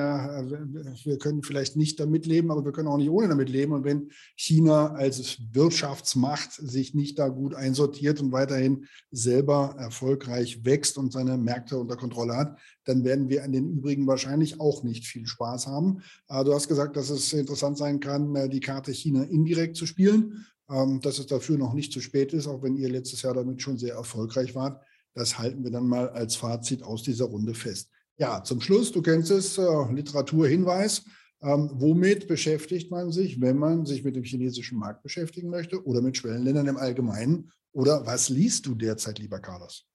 wir 1.05 1.18
können 1.18 1.42
vielleicht 1.42 1.76
nicht 1.76 2.00
damit 2.00 2.24
leben, 2.24 2.50
aber 2.50 2.64
wir 2.64 2.72
können 2.72 2.88
auch 2.88 2.96
nicht 2.96 3.11
ohne 3.11 3.28
damit 3.28 3.50
leben. 3.50 3.72
Und 3.72 3.85
wenn 3.85 4.11
China 4.35 4.94
als 4.94 5.37
Wirtschaftsmacht 5.52 6.52
sich 6.52 6.94
nicht 6.94 7.18
da 7.18 7.28
gut 7.28 7.55
einsortiert 7.55 8.22
und 8.22 8.33
weiterhin 8.33 8.87
selber 9.11 9.74
erfolgreich 9.78 10.64
wächst 10.64 10.96
und 10.96 11.12
seine 11.12 11.37
Märkte 11.37 11.76
unter 11.76 11.96
Kontrolle 11.96 12.35
hat, 12.35 12.59
dann 12.85 13.05
werden 13.05 13.28
wir 13.28 13.44
an 13.44 13.52
den 13.52 13.70
übrigen 13.70 14.07
wahrscheinlich 14.07 14.59
auch 14.59 14.83
nicht 14.83 15.07
viel 15.07 15.26
Spaß 15.26 15.66
haben. 15.66 16.00
Äh, 16.31 16.44
du 16.44 16.55
hast 16.55 16.68
gesagt, 16.68 16.96
dass 16.96 17.11
es 17.11 17.31
interessant 17.35 17.76
sein 17.76 18.00
kann, 18.00 18.35
äh, 18.35 18.48
die 18.48 18.61
Karte 18.61 18.92
China 18.92 19.22
indirekt 19.24 19.76
zu 19.76 19.85
spielen, 19.85 20.46
ähm, 20.70 21.02
dass 21.02 21.18
es 21.18 21.26
dafür 21.26 21.59
noch 21.59 21.74
nicht 21.74 21.92
zu 21.92 22.00
spät 22.00 22.33
ist, 22.33 22.46
auch 22.46 22.62
wenn 22.62 22.74
ihr 22.74 22.88
letztes 22.88 23.20
Jahr 23.20 23.35
damit 23.35 23.61
schon 23.61 23.76
sehr 23.76 23.96
erfolgreich 23.96 24.55
wart. 24.55 24.83
Das 25.14 25.38
halten 25.38 25.64
wir 25.64 25.70
dann 25.70 25.87
mal 25.87 26.09
als 26.11 26.37
Fazit 26.37 26.83
aus 26.83 27.03
dieser 27.03 27.27
Runde 27.27 27.55
fest. 27.55 27.90
Ja, 28.18 28.42
zum 28.44 28.61
Schluss, 28.61 28.92
du 28.92 29.03
kennst 29.03 29.31
es, 29.31 29.59
äh, 29.59 29.92
Literaturhinweis. 29.92 31.03
Ähm, 31.42 31.70
womit 31.75 32.29
beschäftigt 32.29 32.90
man 32.90 33.11
sich, 33.11 33.40
wenn 33.40 33.59
man 33.59 33.85
sich 33.85 34.05
mit 34.05 34.14
dem 34.14 34.22
chinesischen 34.22 34.79
Markt 34.79 35.03
beschäftigen 35.03 35.51
möchte 35.51 35.85
oder 35.85 36.01
mit 36.01 36.16
Schwellenländern 36.16 36.68
im 36.68 36.77
Allgemeinen? 36.77 37.51
Oder 37.72 38.07
was 38.07 38.29
liest 38.29 38.66
du 38.66 38.75
derzeit, 38.75 39.18
lieber 39.18 39.40
Carlos? 39.40 39.87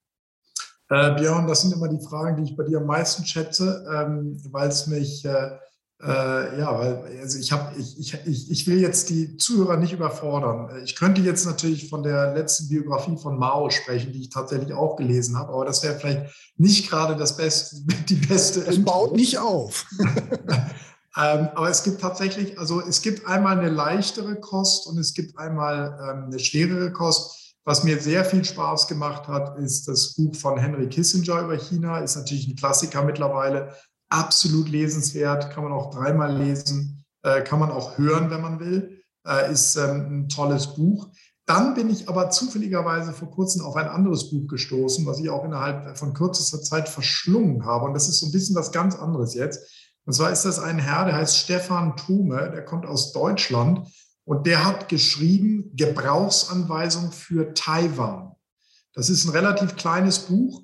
Äh, 0.89 1.15
Björn, 1.15 1.47
das 1.47 1.61
sind 1.61 1.73
immer 1.73 1.87
die 1.87 2.03
Fragen, 2.03 2.37
die 2.37 2.51
ich 2.51 2.57
bei 2.57 2.63
dir 2.63 2.79
am 2.79 2.85
meisten 2.85 3.25
schätze, 3.25 3.85
ähm, 3.93 4.37
weil 4.51 4.69
es 4.69 4.87
mich 4.87 5.23
äh, 5.23 5.57
äh, 6.03 6.59
ja, 6.59 6.77
weil 6.77 7.19
also 7.21 7.39
ich, 7.39 7.51
hab, 7.51 7.75
ich, 7.75 7.97
ich, 7.97 8.51
ich 8.51 8.67
will 8.67 8.79
jetzt 8.79 9.09
die 9.09 9.35
Zuhörer 9.37 9.77
nicht 9.77 9.93
überfordern. 9.93 10.69
Ich 10.83 10.95
könnte 10.95 11.21
jetzt 11.21 11.45
natürlich 11.45 11.89
von 11.89 12.03
der 12.03 12.35
letzten 12.35 12.69
Biografie 12.69 13.17
von 13.17 13.39
Mao 13.39 13.71
sprechen, 13.71 14.13
die 14.13 14.21
ich 14.21 14.29
tatsächlich 14.29 14.73
auch 14.73 14.95
gelesen 14.95 15.37
habe, 15.37 15.53
aber 15.53 15.65
das 15.65 15.81
wäre 15.81 15.97
vielleicht 15.97 16.53
nicht 16.57 16.89
gerade 16.89 17.15
das 17.15 17.35
beste, 17.35 17.77
die 18.07 18.15
beste. 18.15 18.61
Es 18.61 18.83
baut 18.83 19.15
nicht 19.15 19.39
auf. 19.39 19.87
ähm, 21.17 21.49
aber 21.55 21.69
es 21.69 21.83
gibt 21.83 21.99
tatsächlich, 21.99 22.59
also 22.59 22.79
es 22.79 23.01
gibt 23.01 23.25
einmal 23.25 23.57
eine 23.57 23.69
leichtere 23.69 24.39
Kost 24.39 24.85
und 24.85 24.99
es 24.99 25.15
gibt 25.15 25.39
einmal 25.39 25.97
ähm, 25.99 26.25
eine 26.25 26.39
schwerere 26.39 26.91
Kost. 26.91 27.55
Was 27.65 27.83
mir 27.83 27.99
sehr 27.99 28.23
viel 28.23 28.45
Spaß 28.45 28.87
gemacht 28.87 29.27
hat, 29.27 29.57
ist 29.57 29.87
das 29.87 30.13
Buch 30.13 30.35
von 30.35 30.57
Henry 30.57 30.87
Kissinger 30.87 31.41
über 31.41 31.57
China. 31.57 31.99
Ist 31.99 32.15
natürlich 32.15 32.47
ein 32.47 32.55
Klassiker 32.55 33.01
mittlerweile 33.03 33.73
absolut 34.09 34.69
lesenswert, 34.69 35.51
kann 35.51 35.63
man 35.63 35.73
auch 35.73 35.93
dreimal 35.93 36.35
lesen, 36.35 37.05
äh, 37.23 37.41
kann 37.41 37.59
man 37.59 37.71
auch 37.71 37.97
hören, 37.97 38.29
wenn 38.29 38.41
man 38.41 38.59
will, 38.59 39.01
äh, 39.25 39.51
ist 39.51 39.75
ähm, 39.75 40.21
ein 40.21 40.29
tolles 40.29 40.75
Buch. 40.75 41.09
Dann 41.45 41.75
bin 41.75 41.89
ich 41.89 42.09
aber 42.09 42.29
zufälligerweise 42.29 43.13
vor 43.13 43.31
kurzem 43.31 43.61
auf 43.61 43.75
ein 43.77 43.87
anderes 43.87 44.29
Buch 44.29 44.47
gestoßen, 44.47 45.05
was 45.05 45.19
ich 45.19 45.29
auch 45.29 45.45
innerhalb 45.45 45.97
von 45.97 46.13
kürzester 46.13 46.61
Zeit 46.61 46.89
verschlungen 46.89 47.65
habe. 47.65 47.85
Und 47.85 47.93
das 47.93 48.09
ist 48.09 48.19
so 48.19 48.25
ein 48.25 48.33
bisschen 48.33 48.55
was 48.55 48.73
ganz 48.73 48.95
anderes 48.95 49.33
jetzt. 49.33 49.61
Und 50.05 50.13
zwar 50.13 50.31
ist 50.31 50.43
das 50.43 50.59
ein 50.59 50.77
Herr, 50.77 51.05
der 51.05 51.15
heißt 51.15 51.37
Stefan 51.37 51.95
Thume, 51.95 52.51
der 52.51 52.65
kommt 52.65 52.85
aus 52.85 53.13
Deutschland 53.13 53.87
und 54.25 54.45
der 54.45 54.65
hat 54.65 54.89
geschrieben 54.89 55.71
Gebrauchsanweisung 55.73 57.11
für 57.11 57.53
Taiwan. 57.53 58.35
Das 58.93 59.09
ist 59.09 59.25
ein 59.25 59.31
relativ 59.31 59.75
kleines 59.77 60.19
Buch, 60.19 60.63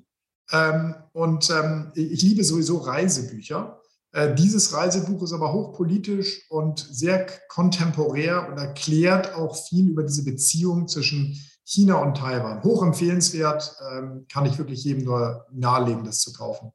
ähm, 0.52 0.94
und 1.12 1.50
ähm, 1.50 1.92
ich 1.94 2.22
liebe 2.22 2.44
sowieso 2.44 2.78
Reisebücher. 2.78 3.80
Äh, 4.12 4.34
dieses 4.34 4.72
Reisebuch 4.72 5.22
ist 5.22 5.32
aber 5.32 5.52
hochpolitisch 5.52 6.48
und 6.50 6.78
sehr 6.78 7.26
kontemporär 7.48 8.48
und 8.48 8.58
erklärt 8.58 9.34
auch 9.34 9.56
viel 9.56 9.88
über 9.88 10.02
diese 10.02 10.24
Beziehung 10.24 10.86
zwischen 10.86 11.36
China 11.64 11.96
und 11.96 12.16
Taiwan. 12.16 12.62
Hoch 12.62 12.82
empfehlenswert, 12.82 13.74
ähm, 13.90 14.26
kann 14.30 14.46
ich 14.46 14.58
wirklich 14.58 14.84
jedem 14.84 15.04
nur 15.04 15.46
nahelegen, 15.50 16.04
das 16.04 16.20
zu 16.20 16.32
kaufen. 16.32 16.72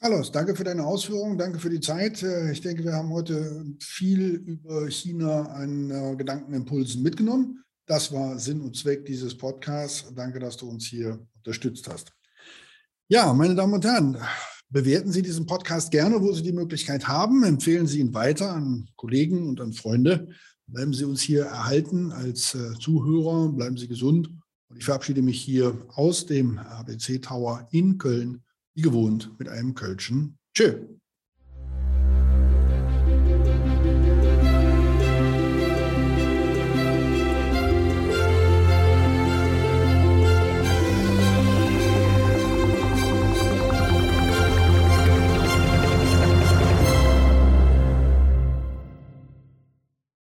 Carlos, 0.00 0.30
danke 0.30 0.54
für 0.54 0.64
deine 0.64 0.84
Ausführungen, 0.84 1.38
danke 1.38 1.58
für 1.58 1.70
die 1.70 1.80
Zeit. 1.80 2.22
Äh, 2.22 2.52
ich 2.52 2.60
denke, 2.60 2.84
wir 2.84 2.92
haben 2.92 3.10
heute 3.10 3.64
viel 3.80 4.34
über 4.34 4.88
China 4.90 5.46
an 5.48 5.90
äh, 5.90 6.16
Gedankenimpulsen 6.16 7.02
mitgenommen. 7.02 7.63
Das 7.86 8.10
war 8.12 8.38
Sinn 8.38 8.62
und 8.62 8.76
Zweck 8.76 9.04
dieses 9.04 9.36
Podcasts. 9.36 10.06
Danke, 10.14 10.38
dass 10.38 10.56
du 10.56 10.68
uns 10.68 10.86
hier 10.86 11.26
unterstützt 11.36 11.86
hast. 11.88 12.12
Ja, 13.08 13.32
meine 13.34 13.54
Damen 13.54 13.74
und 13.74 13.84
Herren, 13.84 14.16
bewerten 14.70 15.12
Sie 15.12 15.20
diesen 15.20 15.44
Podcast 15.44 15.90
gerne, 15.90 16.22
wo 16.22 16.32
Sie 16.32 16.42
die 16.42 16.52
Möglichkeit 16.52 17.06
haben. 17.06 17.44
Empfehlen 17.44 17.86
Sie 17.86 18.00
ihn 18.00 18.14
weiter 18.14 18.52
an 18.52 18.88
Kollegen 18.96 19.46
und 19.46 19.60
an 19.60 19.74
Freunde. 19.74 20.28
Bleiben 20.66 20.94
Sie 20.94 21.04
uns 21.04 21.20
hier 21.20 21.44
erhalten 21.44 22.10
als 22.10 22.54
äh, 22.54 22.72
Zuhörer, 22.80 23.52
bleiben 23.52 23.76
Sie 23.76 23.86
gesund. 23.86 24.30
Und 24.70 24.78
ich 24.78 24.86
verabschiede 24.86 25.20
mich 25.20 25.38
hier 25.40 25.86
aus 25.88 26.24
dem 26.24 26.58
ABC 26.58 27.18
Tower 27.18 27.68
in 27.70 27.98
Köln 27.98 28.42
wie 28.74 28.82
gewohnt 28.82 29.38
mit 29.38 29.48
einem 29.48 29.74
Kölschen 29.74 30.38
Tschö. 30.54 30.86